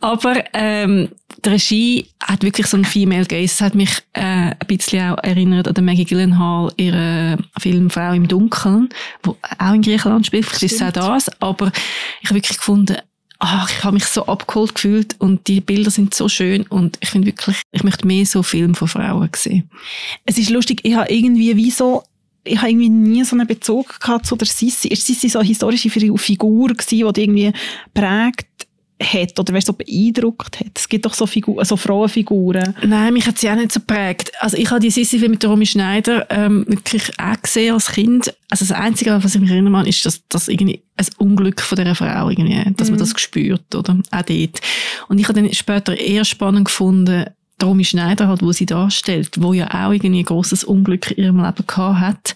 Aber 0.00 0.44
ähm, 0.52 1.10
die 1.44 1.48
Regie 1.48 2.06
hat 2.22 2.42
wirklich 2.42 2.66
so 2.66 2.76
ein 2.76 2.84
Female 2.84 3.26
Gaze. 3.26 3.44
Es 3.44 3.60
hat 3.60 3.74
mich 3.74 3.90
äh, 4.12 4.20
ein 4.22 4.56
bisschen 4.66 5.10
auch 5.10 5.18
erinnert 5.22 5.68
an 5.68 5.84
Maggie 5.84 6.04
Gyllenhaal, 6.04 6.72
ihre 6.76 7.36
Film 7.58 7.90
Frau 7.90 8.12
im 8.12 8.28
Dunkeln, 8.28 8.88
wo 9.22 9.36
auch 9.58 9.72
in 9.74 9.82
Griechenland 9.82 10.26
spielt. 10.26 10.46
Vielleicht 10.46 10.62
ist 10.62 10.80
es 10.80 10.82
auch 10.82 10.92
das. 10.92 11.28
Aber 11.40 11.72
ich 12.20 12.28
habe 12.28 12.36
wirklich 12.36 12.58
gefunden, 12.58 12.96
ach, 13.38 13.70
ich 13.70 13.84
habe 13.84 13.94
mich 13.94 14.06
so 14.06 14.26
abgeholt 14.26 14.74
gefühlt 14.74 15.16
und 15.18 15.46
die 15.48 15.60
Bilder 15.60 15.90
sind 15.90 16.14
so 16.14 16.28
schön 16.28 16.62
und 16.68 16.98
ich 17.00 17.10
finde 17.10 17.26
wirklich, 17.26 17.62
ich 17.72 17.82
möchte 17.82 18.06
mehr 18.06 18.26
so 18.26 18.42
Filme 18.42 18.74
von 18.74 18.88
Frauen 18.88 19.30
sehen. 19.34 19.70
Es 20.24 20.38
ist 20.38 20.50
lustig, 20.50 20.80
ich 20.82 20.94
habe 20.94 21.12
irgendwie 21.12 21.56
wie 21.56 21.70
so 21.70 22.02
ich 22.48 22.58
habe 22.58 22.70
irgendwie 22.70 22.88
nie 22.88 23.24
so 23.24 23.34
einen 23.34 23.46
Bezug 23.46 23.98
gehabt 23.98 24.24
zu 24.24 24.36
der 24.36 24.46
Sissi. 24.46 24.86
Ist 24.88 25.04
Sissi 25.04 25.28
so 25.28 25.40
eine 25.40 25.48
historische 25.48 25.90
Figur 25.90 26.68
gewesen, 26.68 27.12
die 27.14 27.20
irgendwie 27.20 27.52
prägt 27.92 28.46
hat 29.02 29.38
oder 29.38 29.52
weißt, 29.52 29.66
so 29.66 29.72
beeindruckt 29.72 30.60
hat? 30.60 30.72
Es 30.74 30.88
gibt 30.88 31.04
doch 31.04 31.14
so, 31.14 31.26
Figur, 31.26 31.64
so 31.64 31.76
Frauenfiguren. 31.76 32.74
Nein, 32.82 33.12
mich 33.12 33.26
hat 33.26 33.38
sie 33.38 33.50
auch 33.50 33.54
nicht 33.56 33.72
so 33.72 33.80
prägt. 33.80 34.32
Also 34.40 34.56
ich 34.56 34.70
habe 34.70 34.80
die 34.80 34.90
Sissi 34.90 35.18
mit 35.28 35.42
der 35.42 35.50
Romy 35.50 35.66
Schneider 35.66 36.26
ähm, 36.30 36.64
wirklich 36.68 37.10
auch 37.18 37.40
gesehen 37.40 37.74
als 37.74 37.92
Kind. 37.92 38.34
Also 38.50 38.64
das 38.64 38.72
Einzige, 38.72 39.18
was 39.22 39.34
ich 39.34 39.40
mich 39.40 39.50
erinnere, 39.50 39.88
ist, 39.88 40.04
dass, 40.06 40.26
dass 40.28 40.48
irgendwie 40.48 40.82
ein 40.96 41.06
Unglück 41.18 41.60
von 41.60 41.76
dieser 41.76 41.94
Frau 41.94 42.30
irgendwie, 42.30 42.62
dass 42.76 42.88
mhm. 42.88 42.94
man 42.94 43.00
das 43.00 43.14
gespürt, 43.14 43.74
oder? 43.74 43.98
Auch 44.10 44.22
dort. 44.22 44.60
Und 45.08 45.18
ich 45.18 45.28
habe 45.28 45.40
dann 45.40 45.52
später 45.52 45.96
eher 45.96 46.24
spannend 46.24 46.66
gefunden, 46.66 47.26
Romy 47.62 47.84
Schneider 47.84 48.28
halt, 48.28 48.42
wo 48.42 48.52
sie 48.52 48.66
darstellt, 48.66 49.40
wo 49.40 49.52
ja 49.52 49.68
auch 49.68 49.92
irgendwie 49.92 50.20
ein 50.20 50.24
grosses 50.24 50.62
Unglück 50.62 51.10
in 51.12 51.24
ihrem 51.24 51.42
Leben 51.42 51.66
gehabt 51.66 52.00
hat. 52.00 52.34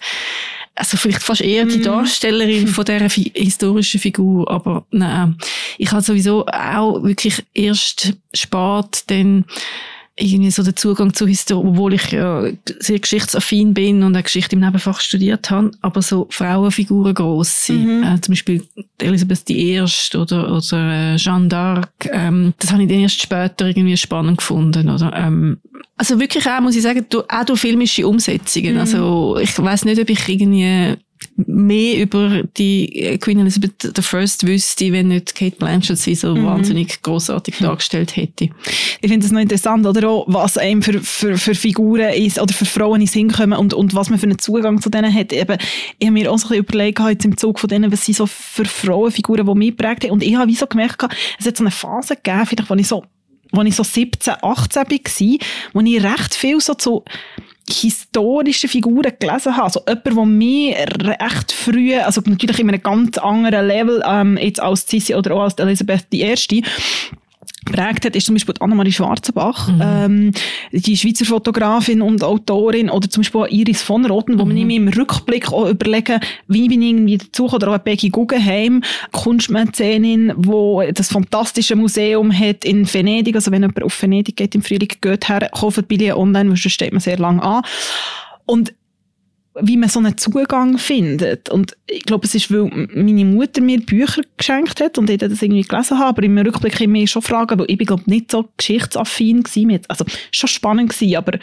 Also 0.75 0.97
vielleicht 0.97 1.21
fast 1.21 1.41
eher 1.41 1.65
die 1.65 1.79
mhm. 1.79 1.83
Darstellerin 1.83 2.67
von 2.67 2.85
dieser 2.85 3.09
fi 3.09 3.31
historischen 3.35 3.99
Figur, 3.99 4.49
aber 4.49 4.85
nein. 4.91 5.37
Ich 5.77 5.91
habe 5.91 6.01
sowieso 6.01 6.45
auch 6.47 7.03
wirklich 7.03 7.43
erst 7.53 8.13
spät 8.33 9.03
dann 9.07 9.45
irgendwie 10.21 10.51
so 10.51 10.63
der 10.63 10.75
Zugang 10.75 11.13
zu 11.13 11.25
Historie, 11.27 11.67
obwohl 11.67 11.93
ich 11.93 12.11
ja 12.11 12.43
sehr 12.79 12.99
geschichtsaffin 12.99 13.73
bin 13.73 14.03
und 14.03 14.15
eine 14.15 14.23
Geschichte 14.23 14.55
im 14.55 14.61
Nebenfach 14.61 14.99
studiert 15.01 15.49
habe, 15.49 15.71
aber 15.81 16.01
so 16.01 16.27
Frauenfiguren 16.29 17.13
gross 17.13 17.65
sind. 17.65 17.99
Mhm. 17.99 18.03
Äh, 18.03 18.21
zum 18.21 18.33
Beispiel 18.33 18.63
Elisabeth 18.99 19.49
I. 19.49 19.81
oder, 20.15 20.55
oder 20.55 21.13
äh, 21.13 21.15
Jeanne 21.17 21.47
d'Arc. 21.47 21.87
Ähm, 22.11 22.53
das 22.59 22.71
habe 22.71 22.83
ich 22.83 22.89
dann 22.89 22.99
erst 22.99 23.21
später 23.21 23.67
irgendwie 23.67 23.97
spannend 23.97 24.37
gefunden. 24.37 24.89
Oder? 24.89 25.13
Ähm, 25.15 25.57
also 25.97 26.19
wirklich 26.19 26.47
auch, 26.47 26.61
muss 26.61 26.75
ich 26.75 26.83
sagen, 26.83 27.05
du, 27.09 27.21
auch 27.21 27.45
durch 27.45 27.59
filmische 27.59 28.07
Umsetzungen. 28.07 28.75
Mhm. 28.75 28.79
Also 28.79 29.37
ich 29.41 29.57
weiß 29.57 29.85
nicht, 29.85 30.01
ob 30.01 30.09
ich 30.09 30.27
irgendwie 30.27 30.97
mehr 31.35 31.99
über 32.01 32.43
die 32.57 33.17
Queen 33.19 33.39
Elizabeth 33.39 33.83
I 33.83 34.47
wüsste, 34.47 34.91
wenn 34.91 35.07
nicht 35.07 35.35
Kate 35.35 35.55
Blanchett 35.55 35.97
sie 35.97 36.15
so 36.15 36.35
mhm. 36.35 36.45
wahnsinnig 36.45 37.01
großartig 37.01 37.57
dargestellt 37.59 38.15
hätte. 38.15 38.49
Ich 39.01 39.09
finde 39.09 39.25
es 39.25 39.31
noch 39.31 39.39
interessant, 39.39 39.85
oder 39.85 40.09
auch, 40.09 40.25
was 40.27 40.57
einem 40.57 40.81
für, 40.81 40.99
für, 40.99 41.37
für 41.37 41.55
Figuren 41.55 42.13
ist, 42.13 42.39
oder 42.39 42.53
für 42.53 42.65
Frauen 42.65 43.01
ins 43.01 43.13
Hinkommen 43.13 43.57
und, 43.57 43.73
und 43.73 43.95
was 43.95 44.09
man 44.09 44.19
für 44.19 44.25
einen 44.25 44.39
Zugang 44.39 44.81
zu 44.81 44.89
denen 44.89 45.13
hat. 45.13 45.33
Eben, 45.33 45.57
ich 45.99 46.07
habe 46.07 46.13
mir 46.13 46.31
auch 46.31 46.37
so 46.37 46.47
ein 46.47 46.63
bisschen 46.63 46.65
überlegt, 46.65 46.99
jetzt 46.99 47.25
im 47.25 47.37
Zug 47.37 47.59
von 47.59 47.69
denen, 47.69 47.91
was 47.91 48.05
sind 48.05 48.15
so 48.15 48.25
für 48.25 48.65
Frauenfiguren, 48.65 49.45
die 49.45 49.55
mich 49.55 49.77
prägt 49.77 50.03
haben. 50.03 50.11
Und 50.11 50.23
ich 50.23 50.35
habe 50.35 50.49
wie 50.49 50.55
so 50.55 50.67
gemerkt, 50.67 51.03
es 51.39 51.45
hat 51.45 51.57
so 51.57 51.63
eine 51.63 51.71
Phase 51.71 52.15
gegeben, 52.15 52.45
vielleicht, 52.45 52.69
wo 52.69 52.75
ich 52.75 52.87
so, 52.87 53.03
wo 53.51 53.61
ich 53.61 53.75
so 53.75 53.83
17, 53.83 54.35
18 54.41 54.83
war, 54.83 55.37
wo 55.73 55.81
ich 55.81 56.03
recht 56.03 56.35
viel 56.35 56.59
so 56.59 56.73
zu 56.73 57.03
historische 57.69 58.67
Figuren 58.67 59.13
gelesen 59.19 59.55
habe. 59.55 59.65
Also 59.65 59.81
jemand, 59.87 60.05
der 60.05 60.25
mir 60.25 60.75
recht 60.77 61.51
früh, 61.51 61.95
also 61.95 62.21
natürlich 62.25 62.59
in 62.59 62.69
einem 62.69 62.81
ganz 62.81 63.17
anderen 63.17 63.67
Level 63.67 64.03
ähm, 64.05 64.37
jetzt 64.37 64.61
als 64.61 64.87
Sissi 64.87 65.15
oder 65.15 65.35
auch 65.35 65.43
als 65.43 65.55
Elisabeth 65.55 66.07
I., 66.13 66.63
geprägt 67.71 68.05
hat, 68.05 68.15
ist 68.15 68.25
zum 68.25 68.35
Beispiel 68.35 68.55
Annemarie 68.59 68.91
Schwarzenbach, 68.91 69.67
mhm. 69.67 69.81
ähm, 69.83 70.31
die 70.71 70.97
Schweizer 70.97 71.25
Fotografin 71.25 72.01
und 72.01 72.23
Autorin, 72.23 72.89
oder 72.89 73.09
zum 73.09 73.21
Beispiel 73.21 73.45
Iris 73.49 73.81
von 73.81 74.05
Roten, 74.05 74.39
wo 74.39 74.45
mhm. 74.45 74.57
man 74.57 74.69
im 74.69 74.87
Rückblick 74.87 75.51
auch 75.51 75.69
überlegen, 75.69 76.19
wie 76.47 76.67
bin 76.67 76.81
ich 76.81 76.89
irgendwie 76.89 77.17
dazu 77.17 77.49
oder 77.49 77.73
auch 77.73 77.77
Becky 77.79 78.09
Guggenheim, 78.09 78.83
Kunstmäzenin, 79.11 80.33
wo 80.35 80.83
das 80.93 81.09
fantastische 81.09 81.75
Museum 81.75 82.31
hat 82.31 82.65
in 82.65 82.91
Venedig, 82.91 83.35
also 83.35 83.51
wenn 83.51 83.61
jemand 83.61 83.83
auf 83.83 84.01
Venedig 84.01 84.35
geht 84.35 84.55
im 84.55 84.61
Frühling, 84.61 84.89
geht 85.01 85.29
her, 85.29 85.49
kauft 85.53 85.87
Billet 85.87 86.13
online, 86.13 86.49
weil 86.49 86.57
sonst 86.57 86.73
steht 86.73 86.91
man 86.91 87.01
sehr 87.01 87.17
lange 87.17 87.41
an. 87.41 87.63
Und 88.45 88.73
wie 89.59 89.77
man 89.77 89.89
so 89.89 89.99
einen 89.99 90.17
Zugang 90.17 90.77
findet. 90.77 91.49
Und 91.49 91.75
ich 91.87 92.03
glaube, 92.03 92.25
es 92.25 92.35
ist, 92.35 92.51
weil 92.51 92.69
meine 92.93 93.25
Mutter 93.25 93.61
mir 93.61 93.81
Bücher 93.81 94.21
geschenkt 94.37 94.79
hat 94.79 94.97
und 94.97 95.09
ich 95.09 95.17
das 95.17 95.41
irgendwie 95.41 95.63
gelesen 95.63 95.99
habe, 95.99 96.09
aber 96.09 96.23
im 96.23 96.37
Rückblick 96.37 96.79
ich 96.79 96.87
mich 96.87 97.11
schon 97.11 97.21
fragen, 97.21 97.59
weil 97.59 97.69
ich 97.69 97.77
bin, 97.77 97.87
glaube 97.87 98.03
nicht 98.05 98.31
so 98.31 98.47
geschichtsaffin 98.57 99.43
gewesen. 99.43 99.81
Also, 99.87 100.05
schon 100.31 100.47
spannend 100.47 100.89
gewesen, 100.91 101.17
aber 101.17 101.37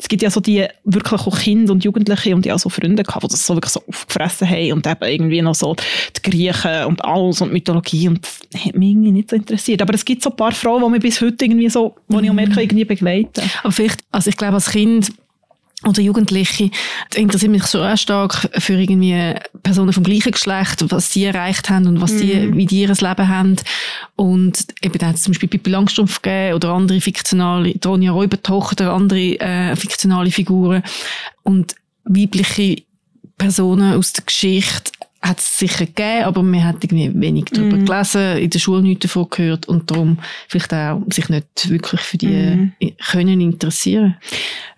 es 0.00 0.08
gibt 0.08 0.22
ja 0.22 0.30
so 0.30 0.40
die 0.40 0.66
wirklich 0.84 1.20
auch 1.20 1.38
Kinder 1.38 1.72
und 1.72 1.84
Jugendliche 1.84 2.34
und 2.34 2.46
ja 2.46 2.58
so 2.58 2.70
Freunde 2.70 3.02
gehabt, 3.02 3.22
die 3.22 3.28
das 3.28 3.46
so 3.46 3.54
wirklich 3.54 3.72
so 3.72 3.82
aufgefressen 3.86 4.48
haben 4.48 4.72
und 4.72 4.86
eben 4.86 5.04
irgendwie 5.04 5.42
noch 5.42 5.54
so 5.54 5.76
die 6.16 6.30
Griechen 6.30 6.86
und 6.86 7.04
alles 7.04 7.42
und 7.42 7.52
Mythologie 7.52 8.08
und 8.08 8.26
das 8.50 8.64
hat 8.64 8.74
mich 8.76 8.90
irgendwie 8.90 9.12
nicht 9.12 9.30
so 9.30 9.36
interessiert. 9.36 9.82
Aber 9.82 9.92
es 9.92 10.04
gibt 10.04 10.22
so 10.22 10.30
ein 10.30 10.36
paar 10.36 10.52
Frauen, 10.52 10.82
die 10.84 10.90
mich 10.90 11.02
bis 11.02 11.20
heute 11.20 11.44
irgendwie 11.44 11.68
so, 11.68 11.96
wo 12.08 12.18
ich 12.20 12.30
auch 12.30 12.34
merke, 12.34 12.62
irgendwie 12.62 12.86
begleiten. 12.86 13.42
Aber 13.62 13.72
vielleicht, 13.72 14.00
also 14.10 14.30
ich 14.30 14.38
glaube 14.38 14.54
als 14.54 14.70
Kind 14.70 15.12
oder 15.86 16.02
Jugendliche 16.02 16.70
interessiert 17.14 17.52
mich 17.52 17.64
so 17.64 17.82
auch 17.82 17.96
stark 17.96 18.50
für 18.58 18.74
irgendwie 18.74 19.34
Personen 19.62 19.92
vom 19.94 20.04
gleichen 20.04 20.32
Geschlecht, 20.32 20.84
was 20.90 21.12
sie 21.12 21.24
erreicht 21.24 21.70
haben 21.70 21.86
und 21.86 22.00
was 22.02 22.16
die, 22.16 22.34
mm. 22.34 22.56
wie 22.56 22.66
die 22.66 22.82
ihr 22.82 22.88
Leben 22.88 23.28
haben. 23.28 23.56
Und 24.14 24.66
eben 24.82 24.98
da 24.98 25.06
hat 25.06 25.16
es 25.16 25.22
zum 25.22 25.32
Beispiel 25.32 25.48
Pippi 25.48 25.70
Langstrumpf 25.70 26.20
gegeben 26.20 26.54
oder 26.54 26.70
andere 26.70 27.00
fiktionale, 27.00 27.74
Ronja 27.82 28.12
Räubertochter, 28.12 28.92
andere 28.92 29.40
äh, 29.40 29.74
fiktionale 29.74 30.30
Figuren. 30.30 30.82
Und 31.44 31.74
weibliche 32.04 32.82
Personen 33.38 33.94
aus 33.94 34.12
der 34.12 34.24
Geschichte 34.24 34.92
hat 35.22 35.38
es 35.38 35.58
sicher 35.58 35.84
gegeben, 35.84 36.24
aber 36.24 36.42
man 36.42 36.64
hat 36.64 36.82
irgendwie 36.82 37.12
wenig 37.14 37.46
darüber 37.52 37.76
mm. 37.76 37.84
gelesen, 37.84 38.38
in 38.38 38.48
der 38.48 38.58
Schule 38.58 38.80
nichts 38.80 39.02
davon 39.02 39.26
gehört 39.28 39.68
und 39.68 39.90
darum 39.90 40.18
vielleicht 40.48 40.72
auch 40.72 41.02
sich 41.10 41.28
nicht 41.28 41.68
wirklich 41.68 42.00
für 42.00 42.16
die 42.16 42.26
mm. 42.26 42.72
können 43.10 43.40
interessieren. 43.40 44.16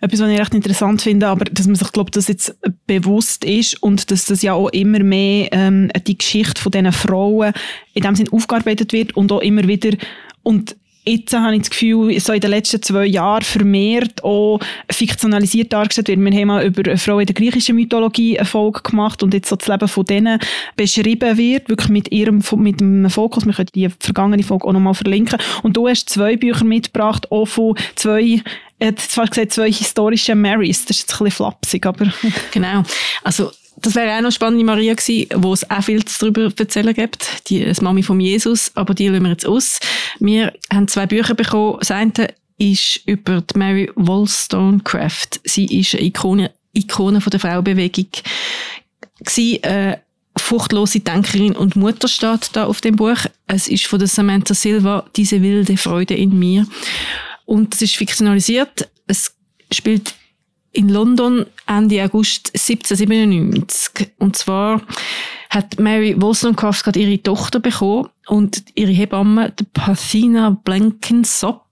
Etwas, 0.00 0.20
was 0.20 0.30
ich 0.30 0.40
recht 0.40 0.54
interessant 0.54 1.00
finde, 1.02 1.28
aber 1.28 1.44
dass 1.44 1.66
man 1.66 1.76
sich, 1.76 1.92
glaube 1.92 2.10
das 2.10 2.26
jetzt 2.26 2.56
bewusst 2.88 3.44
ist 3.44 3.80
und 3.82 4.10
dass 4.10 4.24
das 4.24 4.42
ja 4.42 4.54
auch 4.54 4.68
immer 4.70 4.98
mehr 4.98 5.48
ähm, 5.52 5.90
die 6.06 6.18
Geschichte 6.18 6.60
von 6.60 6.72
diesen 6.72 6.92
Frauen 6.92 7.52
in 7.94 8.02
dem 8.02 8.16
Sinn 8.16 8.32
aufgearbeitet 8.32 8.92
wird 8.92 9.16
und 9.16 9.30
auch 9.30 9.40
immer 9.40 9.68
wieder 9.68 9.96
und 10.42 10.76
jetzt 11.04 11.34
habe 11.34 11.54
ich 11.54 11.62
das 11.62 11.70
Gefühl, 11.70 12.18
so 12.20 12.32
in 12.32 12.40
den 12.40 12.50
letzten 12.50 12.82
zwei 12.82 13.06
Jahren 13.06 13.42
vermehrt 13.42 14.22
auch 14.22 14.60
fiktionalisiert 14.90 15.72
dargestellt 15.72 16.08
wird. 16.08 16.20
Wir 16.20 16.32
haben 16.32 16.48
mal 16.48 16.64
über 16.64 16.88
eine 16.88 16.98
Frau 16.98 17.18
in 17.18 17.26
der 17.26 17.34
griechischen 17.34 17.76
Mythologie 17.76 18.38
eine 18.38 18.46
Folge 18.46 18.82
gemacht 18.82 19.22
und 19.22 19.34
jetzt 19.34 19.48
so 19.48 19.56
das 19.56 19.68
Leben 19.68 19.88
von 19.88 20.04
denen 20.04 20.38
beschrieben 20.76 21.36
wird, 21.36 21.68
wirklich 21.68 21.88
mit 21.88 22.12
ihrem, 22.12 22.42
mit 22.56 22.80
dem 22.80 23.10
Fokus. 23.10 23.46
Wir 23.46 23.52
können 23.52 23.68
die 23.74 23.88
vergangene 23.98 24.42
Folge 24.42 24.66
auch 24.66 24.72
nochmal 24.72 24.94
verlinken. 24.94 25.38
Und 25.62 25.76
du 25.76 25.88
hast 25.88 26.08
zwei 26.08 26.36
Bücher 26.36 26.64
mitgebracht, 26.64 27.30
auch 27.30 27.46
von 27.46 27.76
zwei 27.96 28.42
er 28.78 28.88
hat 28.88 28.98
zwar 28.98 29.28
gesagt, 29.28 29.52
zwei 29.52 29.70
historische 29.70 30.34
Marys. 30.34 30.84
Das 30.86 30.96
ist 30.96 31.02
jetzt 31.02 31.12
ein 31.12 31.24
bisschen 31.24 31.36
flapsig, 31.36 31.86
aber... 31.86 32.12
Genau. 32.50 32.82
Also, 33.22 33.52
das 33.76 33.94
wäre 33.94 34.16
auch 34.16 34.22
noch 34.22 34.32
spannend, 34.32 34.64
Maria 34.64 34.94
gewesen, 34.94 35.28
wo 35.36 35.52
es 35.52 35.68
auch 35.70 35.82
viel 35.82 36.02
darüber 36.02 36.52
erzählen 36.56 36.94
gibt. 36.94 37.48
Die, 37.48 37.64
das 37.64 37.80
Mami 37.80 38.02
von 38.02 38.20
Jesus, 38.20 38.70
aber 38.74 38.94
die 38.94 39.08
lassen 39.08 39.24
wir 39.24 39.30
jetzt 39.30 39.46
aus. 39.46 39.80
Wir 40.18 40.52
haben 40.72 40.88
zwei 40.88 41.06
Bücher 41.06 41.34
bekommen. 41.34 41.78
Das 41.80 41.90
eine 41.90 42.28
ist 42.58 43.00
über 43.06 43.40
die 43.40 43.58
Mary 43.58 43.90
Wollstonecraft. 43.96 45.40
Sie 45.44 45.66
ist 45.66 45.94
eine 45.94 46.04
Ikone, 46.04 46.50
Ikone 46.74 47.20
von 47.20 47.30
der 47.30 47.40
Frauenbewegung. 47.40 48.08
Sie, 49.26 49.62
äh, 49.62 49.96
furchtlose 50.36 51.00
Denkerin 51.00 51.54
und 51.54 51.76
Mutter 51.76 52.08
steht 52.08 52.50
da 52.54 52.64
auf 52.64 52.80
dem 52.80 52.96
Buch. 52.96 53.18
Es 53.46 53.68
ist 53.68 53.86
von 53.86 53.98
der 53.98 54.08
Samantha 54.08 54.54
Silva, 54.54 55.04
diese 55.16 55.42
wilde 55.42 55.76
Freude 55.76 56.14
in 56.14 56.38
mir. 56.38 56.66
Und 57.44 57.74
es 57.74 57.82
ist 57.82 57.96
fiktionalisiert. 57.96 58.88
Es 59.06 59.34
spielt 59.70 60.14
in 60.72 60.88
London 60.88 61.46
Ende 61.66 62.02
August 62.02 62.50
1797. 62.54 64.10
Und 64.18 64.36
zwar 64.36 64.80
hat 65.50 65.78
Mary 65.78 66.14
Wollstonecraft 66.20 66.82
gerade 66.84 67.00
ihre 67.00 67.22
Tochter 67.22 67.60
bekommen 67.60 68.08
und 68.26 68.64
ihre 68.74 68.92
Hebamme, 68.92 69.52
die 69.58 69.64
Parthena 69.64 70.50
Blenkinsop, 70.64 71.62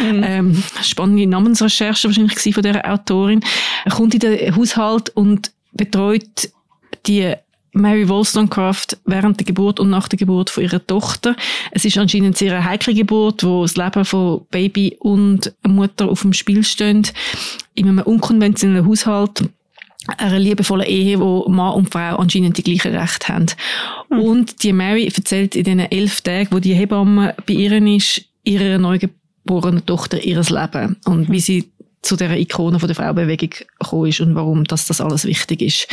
Mhm. 0.00 0.22
Ähm, 0.24 0.62
spannende 0.82 1.26
Namensrecherche 1.26 2.08
wahrscheinlich 2.08 2.54
von 2.54 2.62
der 2.62 2.90
Autorin. 2.90 3.40
Er 3.84 3.92
kommt 3.92 4.14
in 4.14 4.20
den 4.20 4.56
Haushalt 4.56 5.10
und 5.10 5.52
betreut 5.72 6.50
die 7.06 7.34
Mary 7.72 8.08
Wollstonecraft 8.08 8.96
während 9.04 9.38
der 9.38 9.46
Geburt 9.46 9.78
und 9.78 9.90
nach 9.90 10.08
der 10.08 10.18
Geburt 10.18 10.48
von 10.48 10.64
ihrer 10.64 10.84
Tochter. 10.84 11.36
Es 11.72 11.84
ist 11.84 11.98
anscheinend 11.98 12.28
eine 12.28 12.36
sehr 12.36 12.64
heikle 12.64 12.94
Geburt, 12.94 13.44
wo 13.44 13.62
das 13.62 13.76
Leben 13.76 14.04
von 14.04 14.46
Baby 14.50 14.96
und 14.98 15.52
Mutter 15.62 16.08
auf 16.08 16.22
dem 16.22 16.32
Spiel 16.32 16.64
stehen. 16.64 17.06
In 17.76 17.88
einem 17.88 18.00
unkonventionellen 18.00 18.86
Haushalt 18.86 19.48
einer 20.18 20.38
liebevollen 20.38 20.86
Ehe, 20.86 21.20
wo 21.20 21.48
Mann 21.48 21.74
und 21.74 21.92
Frau 21.92 22.16
anscheinend 22.16 22.58
die 22.58 22.62
gleichen 22.62 22.96
Rechte 22.96 23.28
haben. 23.28 23.46
Mhm. 24.10 24.20
Und 24.20 24.62
die 24.62 24.72
Mary 24.72 25.06
erzählt 25.06 25.56
in 25.56 25.64
den 25.64 25.80
elf 25.80 26.20
Tagen, 26.20 26.48
wo 26.50 26.58
die 26.58 26.74
Hebamme 26.74 27.34
bei 27.46 27.54
ihr 27.54 27.72
ist, 27.72 28.24
ihrer 28.44 28.78
neugeborenen 28.78 29.84
Tochter 29.86 30.22
ihres 30.22 30.50
Leben 30.50 30.96
und 31.04 31.30
wie 31.30 31.40
sie 31.40 31.70
zu 32.02 32.14
der 32.14 32.38
Ikone 32.38 32.78
von 32.78 32.86
der 32.86 32.94
Frauenbewegung 32.94 33.50
gekommen 33.50 34.06
ist 34.06 34.20
und 34.20 34.36
warum 34.36 34.62
das, 34.64 34.86
das 34.86 35.00
alles 35.00 35.24
wichtig 35.24 35.60
ist. 35.60 35.88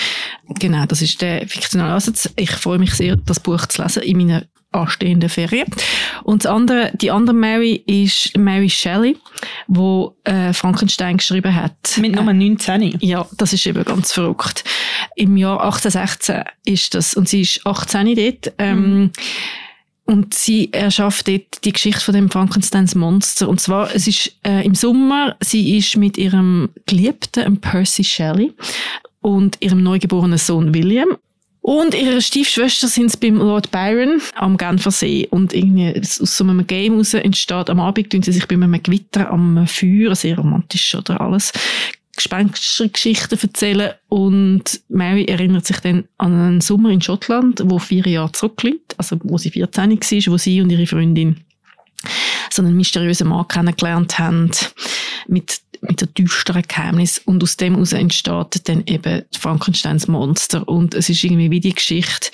Genau, 0.60 0.86
das 0.86 1.02
ist 1.02 1.22
der 1.22 1.48
fiktionale 1.48 1.94
Ansatz. 1.94 2.30
Ich 2.36 2.52
freue 2.52 2.78
mich 2.78 2.94
sehr, 2.94 3.16
das 3.16 3.40
Buch 3.40 3.66
zu 3.66 3.82
lesen 3.82 4.04
in 4.04 4.18
meiner 4.18 4.44
anstehenden 4.74 5.30
Ferien. 5.30 5.68
Und 6.24 6.46
das 6.46 6.52
andere, 6.52 6.92
die 6.96 7.12
andere 7.12 7.36
Mary 7.36 7.84
ist 7.86 8.38
Mary 8.38 8.70
Shelley, 8.70 9.18
wo 9.68 10.16
äh, 10.24 10.54
Frankenstein 10.54 11.18
geschrieben 11.18 11.56
hat. 11.56 11.98
Mit 11.98 12.16
Nummer 12.16 12.34
19. 12.34 12.98
Ja, 13.00 13.28
das 13.38 13.54
ist 13.54 13.66
eben 13.66 13.84
ganz 13.84 14.12
verrückt. 14.12 14.64
Im 15.16 15.38
Jahr 15.38 15.64
1816 15.64 16.44
ist 16.66 16.94
das, 16.96 17.14
und 17.14 17.30
sie 17.30 17.42
ist 17.42 17.66
18 17.66 18.16
dort. 18.16 18.54
Ähm, 18.58 19.00
mhm. 19.00 19.12
Und 20.06 20.34
sie 20.34 20.72
erschafft 20.74 21.30
dort 21.30 21.64
die 21.64 21.72
Geschichte 21.72 22.02
von 22.02 22.14
dem 22.14 22.30
Frankensteins 22.30 22.94
Monster. 22.94 23.48
Und 23.48 23.62
zwar, 23.62 23.96
es 23.96 24.06
ist 24.06 24.38
äh, 24.46 24.66
im 24.66 24.76
Sommer, 24.76 25.38
sie 25.40 25.78
ist 25.78 25.96
mit 25.96 26.18
ihrem 26.18 26.70
Geliebten, 26.86 27.58
Percy 27.62 28.04
Shelley, 28.04 28.54
und 29.22 29.58
ihrem 29.62 29.82
neugeborenen 29.82 30.38
Sohn 30.38 30.74
William 30.74 31.18
und 31.64 31.96
ihre 31.96 32.22
Stiefschwester 32.22 32.90
sind 32.90 33.10
sie 33.10 33.18
beim 33.18 33.38
Lord 33.38 33.72
Byron 33.72 34.22
am 34.36 34.58
Genfersee. 34.58 35.30
Und 35.30 35.54
irgendwie 35.54 35.98
aus 35.98 36.16
so 36.16 36.44
einem 36.44 36.68
Game 36.68 36.98
raus 36.98 37.14
entsteht 37.14 37.70
am 37.70 37.80
Abend, 37.80 38.10
tun 38.10 38.22
sie 38.22 38.34
sich 38.34 38.46
bei 38.50 38.56
einem 38.56 38.84
Gewitter 38.84 39.32
am 39.32 39.66
Feuer, 39.66 40.14
sehr 40.14 40.36
romantisch 40.36 40.94
oder 40.94 41.22
alles, 41.22 41.54
Gespenstergeschichten 42.18 43.40
erzählen. 43.40 43.94
Und 44.10 44.82
Mary 44.90 45.24
erinnert 45.24 45.66
sich 45.66 45.80
dann 45.80 46.04
an 46.18 46.34
einen 46.34 46.62
Sommer 46.62 46.90
in 46.90 47.00
Schottland, 47.00 47.62
wo 47.64 47.80
vier 47.80 48.06
Jahre 48.08 48.34
zurückliegt, 48.34 48.96
also 48.98 49.18
wo 49.24 49.38
sie 49.38 49.52
14 49.52 49.90
war, 49.90 50.34
wo 50.34 50.38
sie 50.38 50.62
und 50.62 50.70
ihre 50.70 50.86
Freundin 50.86 51.46
so 52.52 52.62
einen 52.62 52.76
mysteriösen 52.76 53.30
Mann 53.30 53.48
kennengelernt 53.48 54.20
haben, 54.20 54.52
mit 55.28 55.63
mit 55.88 56.00
so 56.00 56.06
düsteren 56.06 56.64
Geheimnis 56.68 57.20
und 57.20 57.44
aus 57.44 57.58
dem 57.58 57.74
heraus 57.74 57.94
entsteht 57.94 58.68
dann 58.68 58.84
eben 58.86 59.24
Frankensteins 59.38 60.08
Monster 60.08 60.68
und 60.68 60.94
es 60.96 61.10
ist 61.10 61.24
irgendwie 61.24 61.52
wie 61.52 61.60
die 61.60 61.74
Geschichte 61.74 62.30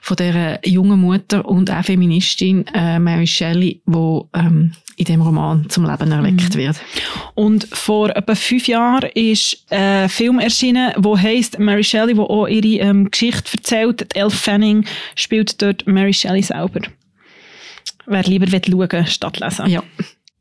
von 0.00 0.16
der 0.16 0.60
jungen 0.64 1.00
Mutter 1.00 1.44
und 1.44 1.70
auch 1.70 1.84
Feministin 1.84 2.66
äh, 2.74 2.98
Mary 2.98 3.26
Shelley, 3.26 3.80
wo 3.86 4.28
ähm, 4.34 4.72
in 4.96 5.04
dem 5.06 5.22
Roman 5.22 5.68
zum 5.68 5.84
Leben 5.84 6.12
erweckt 6.12 6.54
mhm. 6.54 6.58
wird. 6.58 6.76
Und 7.34 7.66
vor 7.72 8.14
etwa 8.14 8.34
fünf 8.34 8.68
Jahren 8.68 9.10
ist 9.14 9.64
ein 9.70 10.08
Film 10.08 10.38
erschienen, 10.38 10.92
wo 10.96 11.18
heißt 11.18 11.58
Mary 11.58 11.82
Shelley, 11.82 12.16
wo 12.16 12.24
auch 12.24 12.46
ihre 12.46 12.82
ähm, 12.82 13.10
Geschichte 13.10 13.56
erzählt. 13.56 14.14
Elle 14.14 14.30
Fanning 14.30 14.84
spielt 15.16 15.60
dort 15.60 15.86
Mary 15.86 16.12
Shelley 16.12 16.42
selber. 16.42 16.80
Wer 18.06 18.22
lieber 18.24 18.46
schauen 18.46 19.06
statt 19.06 19.40
lesen. 19.40 19.66
Ja. 19.68 19.82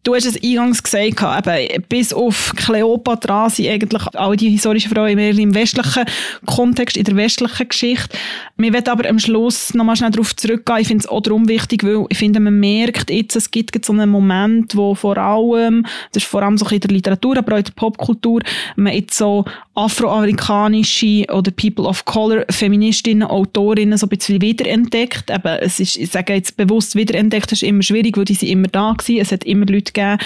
Du 0.04 0.14
hast 0.14 0.26
es 0.26 0.44
eingangs 0.44 0.84
gesagt, 0.84 1.48
eben, 1.48 1.84
bis 1.88 2.12
auf 2.12 2.52
Kleopatra 2.58 3.50
sind 3.50 3.70
eigentlich 3.70 4.04
all 4.16 4.36
die 4.36 4.50
historischen 4.50 4.94
Frauen 4.94 5.16
mehr 5.16 5.32
im 5.32 5.56
westlichen 5.56 6.04
Kontext, 6.46 6.98
in 6.98 7.06
der 7.06 7.16
westlichen 7.16 7.70
Geschichte. 7.70 8.18
Wir 8.58 8.74
werden 8.74 8.90
aber 8.90 9.08
am 9.10 9.18
Schluss 9.18 9.74
nochmal 9.74 9.96
schnell 9.96 10.12
darauf 10.12 10.36
zurückgehen. 10.36 10.80
Ich 10.80 10.88
finde 10.90 11.04
es 11.04 11.08
auch 11.08 11.22
darum 11.22 11.48
wichtig, 11.48 11.86
weil 11.86 12.06
ich 12.10 12.18
finde, 12.18 12.42
man 12.42 12.60
merkt 12.60 13.10
jetzt, 13.10 13.38
es 13.38 13.50
gibt 13.50 13.86
so 13.86 13.94
einen 13.94 14.10
Moment, 14.10 14.76
wo 14.76 14.94
vor 14.94 15.18
allem, 15.18 15.84
das 16.12 16.24
ist 16.24 16.30
vor 16.30 16.44
allem 16.44 16.58
so 16.58 16.68
in 16.68 16.82
der 16.82 16.92
Literatur, 16.92 17.38
aber 17.38 17.54
auch 17.54 17.60
in 17.60 17.64
der 17.64 17.72
Popkultur, 17.72 18.42
man 18.76 18.92
jetzt 18.92 19.18
so 19.18 19.46
afroamerikanische 19.76 21.26
oder 21.32 21.50
People 21.52 21.86
of 21.86 22.04
Color 22.06 22.46
Feministinnen, 22.50 23.28
Autorinnen 23.28 23.98
so 23.98 24.06
ein 24.06 24.10
bisschen 24.10 24.42
wiederentdeckt. 24.42 25.30
Eben, 25.32 25.58
es 25.62 25.80
ist, 25.80 25.98
ich 25.98 26.12
sage 26.12 26.34
jetzt 26.34 26.58
bewusst 26.58 26.96
wiederentdeckt, 26.96 27.52
das 27.52 27.62
ist 27.62 27.68
immer 27.68 27.82
schwierig, 27.82 28.18
weil 28.18 28.26
die 28.26 28.36
sind 28.36 28.50
immer 28.50 28.68
da 28.68 28.94
gewesen. 28.98 29.22
Es 29.22 29.32
hat 29.32 29.46
immer 29.46 29.66
Leute 29.66 29.93
gegeben, 29.94 30.20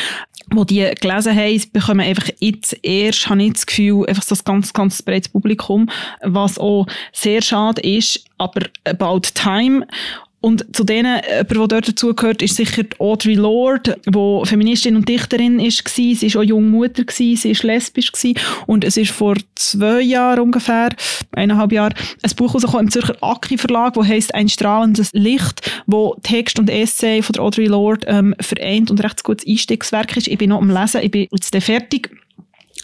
die 0.49 0.65
die 0.65 0.95
gelesen 0.95 1.35
haben, 1.35 1.71
bekommen 1.73 1.99
einfach 2.01 2.29
jetzt 2.39 2.77
erst, 2.83 3.29
habe 3.29 3.43
ich 3.43 3.53
das 3.53 3.65
Gefühl, 3.65 4.05
einfach 4.07 4.23
so 4.23 4.35
ganz, 4.43 4.71
ganz 4.73 5.01
breites 5.01 5.29
Publikum, 5.29 5.89
was 6.21 6.57
auch 6.57 6.87
sehr 7.11 7.41
schade 7.41 7.81
ist, 7.81 8.25
aber 8.37 8.61
about 8.85 9.21
time. 9.33 9.85
Und 10.39 10.75
zu 10.75 10.83
denen, 10.83 11.19
jemand, 11.27 11.51
der 11.51 11.67
dort 11.67 11.87
dazugehört, 11.87 12.43
ist 12.43 12.55
sicher 12.55 12.83
Audre 12.99 13.33
Lorde, 13.33 13.99
die 14.05 14.41
Feministin 14.45 14.95
und 14.95 15.09
Dichterin 15.09 15.57
war. 15.57 15.71
Sie 15.71 16.33
war 16.33 16.41
auch 16.41 16.45
junge 16.45 16.69
Mutter, 16.69 17.03
sie 17.09 17.35
war 17.35 17.65
lesbisch. 17.65 18.11
Und 18.67 18.83
es 18.83 18.97
ist 18.97 19.11
vor 19.11 19.35
zwei 19.55 20.01
Jahren 20.01 20.41
ungefähr, 20.41 20.89
eineinhalb 21.31 21.71
Jahren, 21.71 21.95
ein 22.21 22.31
Buch 22.35 22.53
rausgekommen 22.53 22.85
im 22.85 22.91
Zürcher 22.91 23.15
Aki 23.21 23.57
Verlag, 23.57 23.95
das 23.95 24.07
heisst 24.07 24.35
«Ein 24.35 24.47
strahlendes 24.47 25.09
Licht», 25.13 25.71
wo 25.87 26.15
Text 26.21 26.59
und 26.59 26.69
Essay 26.69 27.23
von 27.23 27.39
Audre 27.39 27.65
Lorde 27.65 28.05
ähm, 28.07 28.35
vereint 28.39 28.91
und 28.91 28.99
ein 28.99 29.05
recht 29.05 29.23
gutes 29.23 29.47
Einstiegswerk 29.47 30.17
ist. 30.17 30.27
Ich 30.27 30.37
bin 30.37 30.51
noch 30.51 30.61
am 30.61 30.69
Lesen, 30.69 31.01
ich 31.01 31.11
bin 31.11 31.27
jetzt 31.31 31.55
fertig. 31.63 32.11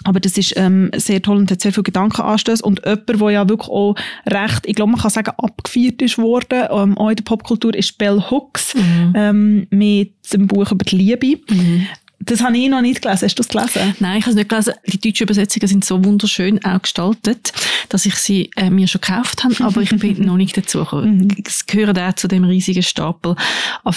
Aber 0.04 0.20
das 0.20 0.38
ist 0.38 0.54
ähm, 0.56 0.92
sehr 0.96 1.22
toll 1.22 1.38
und 1.38 1.52
hat 1.52 1.62
sehr 1.62 1.74
viele 1.74 1.84
Gedankenanstöße. 1.84 2.64
Und 2.64 2.82
jemand, 2.86 3.10
der 3.10 3.30
ja 3.32 3.50
wirklich 3.50 3.70
auch 3.70 3.96
recht, 4.28 4.66
ich 4.66 4.76
glaube, 4.76 4.92
man 4.92 5.02
kann 5.02 5.12
sagen, 5.12 5.32
abgefeiert 5.38 6.02
ist 6.02 6.18
worden, 6.18 6.68
ähm, 6.70 6.98
auch 6.98 7.10
in 7.10 7.16
der 7.16 7.24
Popkultur, 7.24 7.74
ist 7.76 7.98
Bell 7.98 8.22
Hooks 8.30 8.76
mhm. 8.76 9.14
ähm, 9.16 9.68
mit 9.70 10.14
dem 10.34 10.48
Buch 10.48 10.72
über 10.72 10.86
die 10.86 10.98
Liebe. 10.98 11.42
Mhm. 11.50 11.88
Das 12.26 12.42
habe 12.42 12.58
ich 12.58 12.70
noch 12.70 12.82
nicht 12.82 13.02
gelesen. 13.02 13.26
Hast 13.26 13.38
du 13.38 13.44
das 13.44 13.50
gelesen? 13.50 13.96
Nein, 14.00 14.20
ich 14.20 14.24
habe 14.24 14.32
es 14.32 14.36
nicht 14.36 14.50
gelesen. 14.50 14.74
Die 14.86 15.00
deutschen 15.00 15.24
Übersetzungen 15.24 15.68
sind 15.68 15.86
so 15.86 16.04
wunderschön 16.06 16.64
auch 16.64 16.82
gestaltet, 16.82 17.52
dass 17.90 18.06
ich 18.06 18.16
sie 18.16 18.50
äh, 18.56 18.70
mir 18.70 18.88
schon 18.88 19.02
gekauft 19.02 19.44
habe, 19.44 19.56
aber 19.60 19.82
ich 19.82 19.90
bin 19.90 20.22
noch 20.26 20.38
nicht 20.38 20.56
dazu 20.56 20.80
gekommen. 20.80 21.18
Mhm. 21.18 21.44
Es 21.46 21.66
gehört 21.66 22.00
auch 22.00 22.14
zu 22.14 22.28
dem 22.28 22.44
riesigen 22.46 22.84
Stapel 22.84 23.36
an 23.84 23.94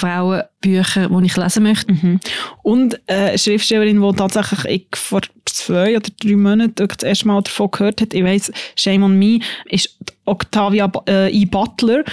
Frauenbüchern, 0.67 1.19
die 1.19 1.27
ich 1.27 1.37
lesen 1.37 1.63
möchte. 1.63 1.93
Mhm. 1.93 2.21
Und 2.63 2.95
äh, 3.07 3.15
eine 3.15 3.39
Schriftstellerin, 3.39 4.01
die 4.01 4.17
tatsächlich 4.17 4.65
ich 4.65 4.87
vor 4.95 5.21
zwei 5.45 5.97
oder 5.97 6.09
drei 6.21 6.37
Monaten 6.37 6.89
das 6.89 7.03
erste 7.03 7.29
Mal 7.29 7.43
davon 7.43 7.71
gehört 7.71 8.01
hat, 8.01 8.15
ich 8.15 8.25
weiss, 8.25 8.53
Shame 8.75 9.05
on 9.05 9.19
Me, 9.19 9.41
ist 9.67 9.97
Octavia 10.25 10.91
äh, 11.09 11.31
E. 11.31 11.45
Butler. 11.45 12.05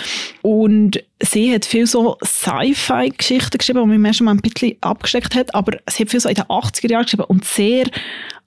Und 0.41 1.03
sie 1.19 1.53
hat 1.53 1.65
viel 1.65 1.87
so 1.87 2.17
Sci-Fi-Geschichten 2.23 3.57
geschrieben, 3.57 3.81
die 3.83 3.97
mich 3.97 3.99
manchmal 3.99 4.35
ein 4.35 4.41
bisschen 4.41 4.77
abgeschreckt 4.81 5.35
hat, 5.35 5.53
aber 5.55 5.77
sie 5.89 6.03
hat 6.03 6.11
viel 6.11 6.19
so 6.19 6.29
in 6.29 6.35
den 6.35 6.45
80er 6.45 6.89
Jahren 6.89 7.03
geschrieben 7.03 7.25
und 7.27 7.45
sehr, 7.45 7.87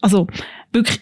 also 0.01 0.27
wirklich 0.73 1.01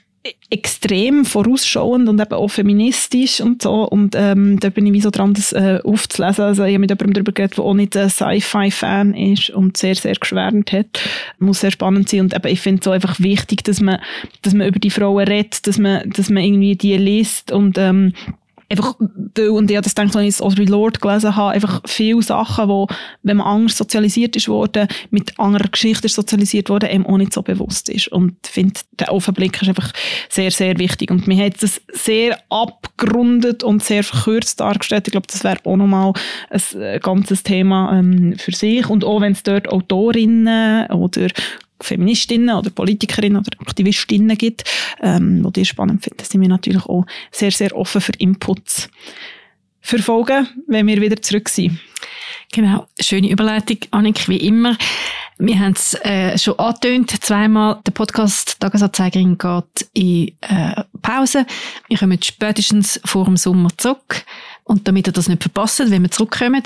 extrem 0.49 1.25
vorausschauend 1.25 2.09
und 2.09 2.21
eben 2.21 2.33
auch 2.33 2.49
feministisch 2.49 3.41
und 3.41 3.61
so. 3.61 3.87
Und 3.87 4.15
ähm, 4.17 4.59
da 4.59 4.71
bin 4.71 4.87
ich 4.87 4.93
wie 4.93 5.01
so 5.01 5.11
dran, 5.11 5.35
das 5.35 5.53
äh, 5.53 5.81
aufzulesen. 5.85 6.45
Also 6.45 6.65
ich 6.65 6.75
habe 6.75 6.79
mit 6.79 6.91
jemandem 6.91 7.13
darüber 7.13 7.33
geredet, 7.33 7.59
der 7.59 7.65
auch 7.65 7.75
nicht 7.75 7.97
ein 7.97 8.09
Sci-Fi-Fan 8.09 9.15
ist 9.15 9.51
und 9.51 9.77
sehr, 9.77 9.95
sehr 9.95 10.15
geschwärmt 10.15 10.73
hat. 10.73 11.01
Muss 11.39 11.61
sehr 11.61 11.71
spannend 11.71 12.09
sein. 12.09 12.21
Und 12.21 12.35
eben, 12.35 12.49
ich 12.49 12.61
finde 12.61 12.81
es 12.81 12.85
so 12.85 12.91
einfach 12.93 13.21
wichtig, 13.21 13.65
dass 13.65 13.81
man, 13.81 13.99
dass 14.43 14.55
man 14.55 14.67
über 14.67 14.79
die 14.79 14.91
Frauen 14.91 15.27
redet, 15.27 15.67
dass 15.67 15.79
man, 15.79 16.09
dass 16.11 16.31
man 16.31 16.43
irgendwie 16.43 16.77
die 16.77 16.97
liest 16.97 17.53
und 17.53 17.77
ähm, 17.77 18.15
einfach, 18.77 18.99
und 18.99 19.71
ich 19.71 19.77
habe 19.77 19.85
das 19.85 19.95
gedacht, 19.95 20.17
als 20.17 20.37
ich 20.37 20.45
Audre 20.45 20.65
Lorde 20.65 21.01
gelesen 21.01 21.37
habe, 21.37 21.53
einfach 21.53 21.81
viele 21.87 22.23
Sachen, 22.23 22.69
wo, 22.69 22.87
wenn 23.23 23.39
man 23.39 23.47
anders 23.47 23.77
sozialisiert 23.77 24.37
ist 24.37 24.49
worden, 24.49 24.89
mit 25.11 25.39
anderer 25.39 25.69
Geschichte 25.69 26.09
sozialisiert 26.09 26.69
worden, 26.69 26.91
eben 26.91 27.07
auch 27.07 27.17
nicht 27.17 27.33
so 27.33 27.43
bewusst 27.43 27.89
ist. 27.89 28.09
Und 28.09 28.37
ich 28.45 28.51
finde, 28.51 28.81
der 28.99 29.13
Offenblick 29.13 29.61
ist 29.61 29.69
einfach 29.69 29.93
sehr, 30.29 30.51
sehr 30.51 30.79
wichtig. 30.79 31.11
Und 31.11 31.27
mir 31.27 31.45
hat 31.45 31.63
es 31.63 31.81
sehr 31.93 32.39
abgerundet 32.51 33.63
und 33.63 33.83
sehr 33.83 34.05
verkürzt 34.05 34.61
dargestellt. 34.61 35.07
Ich 35.09 35.13
glaube, 35.13 35.27
das 35.27 35.45
wäre 35.45 35.59
auch 35.65 35.77
nochmal 35.77 36.13
ein 36.51 36.81
äh, 36.81 36.99
ganzes 36.99 37.43
Thema 37.43 37.99
ähm, 37.99 38.35
für 38.39 38.53
sich. 38.53 38.89
Und 38.89 39.05
auch 39.05 39.21
wenn 39.21 39.33
es 39.33 39.43
dort 39.43 39.69
Autorinnen 39.69 40.87
oder 40.91 41.29
Feministinnen 41.81 42.57
oder 42.57 42.71
Politikerinnen 42.71 43.39
oder 43.39 43.61
Aktivistinnen 43.61 44.37
gibt, 44.39 44.65
ähm, 45.03 45.51
die 45.53 45.63
ich 45.63 45.69
spannend 45.69 46.05
finden, 46.05 46.25
sind 46.25 46.41
wir 46.41 46.49
natürlich 46.49 46.85
auch 46.87 47.05
sehr, 47.31 47.51
sehr 47.51 47.77
offen 47.77 48.01
für 48.01 48.13
Inputs. 48.19 48.89
Verfolgen, 49.81 50.49
wenn 50.67 50.87
wir 50.87 50.99
wieder 51.01 51.21
zurück 51.21 51.51
sind. 51.51 51.79
Genau, 52.53 52.87
schöne 52.99 53.31
Überleitung, 53.31 53.79
Annik, 53.91 54.29
wie 54.29 54.39
immer. 54.39 54.79
Wir 55.39 55.59
haben 55.59 55.73
es 55.73 55.95
äh, 56.05 56.39
schon 56.39 56.59
angetönt, 56.59 57.11
zweimal. 57.23 57.81
Der 57.85 57.93
Podcast 57.93 58.61
Tagesanzeigerin 58.61 59.37
geht 59.37 59.89
in 59.93 60.29
äh, 60.41 60.85
Pause. 61.03 61.45
Wir 61.89 61.99
kommen 61.99 62.23
spätestens 62.23 63.01
vor 63.05 63.25
dem 63.25 63.37
Sommer 63.37 63.69
zurück. 63.77 64.25
Und 64.65 64.89
damit 64.89 65.07
ihr 65.07 65.13
das 65.13 65.29
nicht 65.29 65.43
verpasst, 65.43 65.79
wenn 65.79 66.03
wir 66.03 66.11
zurückkommen, 66.11 66.63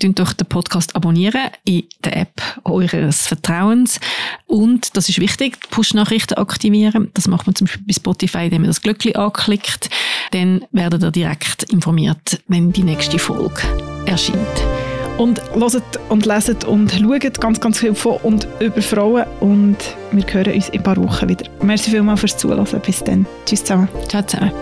könnt 0.00 0.18
doch 0.18 0.32
den 0.32 0.48
Podcast 0.48 0.96
abonnieren 0.96 1.50
in 1.64 1.84
der 2.04 2.16
App 2.16 2.42
eures 2.64 3.28
Vertrauens. 3.28 4.00
Und, 4.46 4.96
das 4.96 5.08
ist 5.08 5.20
wichtig, 5.20 5.58
Push-Nachrichten 5.70 6.34
aktivieren. 6.34 7.10
Das 7.14 7.28
macht 7.28 7.46
man 7.46 7.54
zum 7.54 7.66
Beispiel 7.66 7.86
bei 7.86 7.92
Spotify, 7.92 8.44
indem 8.44 8.62
man 8.62 8.70
das 8.70 8.82
Glöckchen 8.82 9.14
anklickt. 9.14 9.90
Dann 10.32 10.64
werdet 10.72 11.04
ihr 11.04 11.12
direkt 11.12 11.62
informiert, 11.64 12.40
wenn 12.48 12.72
die 12.72 12.82
nächste 12.82 13.18
Folge 13.18 13.62
erscheint. 14.06 14.38
Und 15.16 15.40
hört 15.54 15.98
und 16.10 16.26
leset 16.26 16.64
und 16.64 16.92
schaut 16.92 17.40
ganz, 17.40 17.60
ganz 17.60 17.78
viel 17.78 17.94
von 17.94 18.16
und 18.18 18.46
über 18.60 18.82
Frauen. 18.82 19.24
Und 19.40 19.76
wir 20.10 20.24
hören 20.26 20.52
uns 20.52 20.68
in 20.68 20.80
ein 20.80 20.82
paar 20.82 20.96
Wochen 20.96 21.28
wieder. 21.28 21.46
Merci 21.62 21.90
vielmals 21.90 22.20
fürs 22.20 22.36
Zuhören. 22.36 22.66
Bis 22.84 23.02
dann. 23.02 23.24
Tschüss 23.46 23.64
zusammen. 23.64 23.88
Ciao 24.08 24.22
zusammen. 24.22 24.52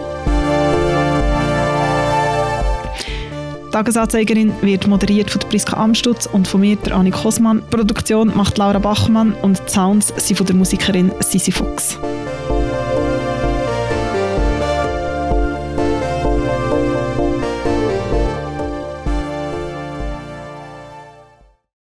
Tagesanzeigerin 3.74 4.52
wird 4.60 4.86
moderiert 4.86 5.32
von 5.32 5.40
Priska 5.48 5.76
Amstutz 5.76 6.26
und 6.26 6.46
von 6.46 6.60
mir, 6.60 6.76
der 6.76 6.94
Annik 6.94 7.14
Kosmann. 7.14 7.60
Produktion 7.70 8.30
macht 8.36 8.56
Laura 8.56 8.78
Bachmann 8.78 9.32
und 9.42 9.60
die 9.66 9.68
Sounds 9.68 10.12
sind 10.16 10.36
von 10.36 10.46
der 10.46 10.54
Musikerin 10.54 11.10
Sisi 11.18 11.50
Fuchs. 11.50 11.98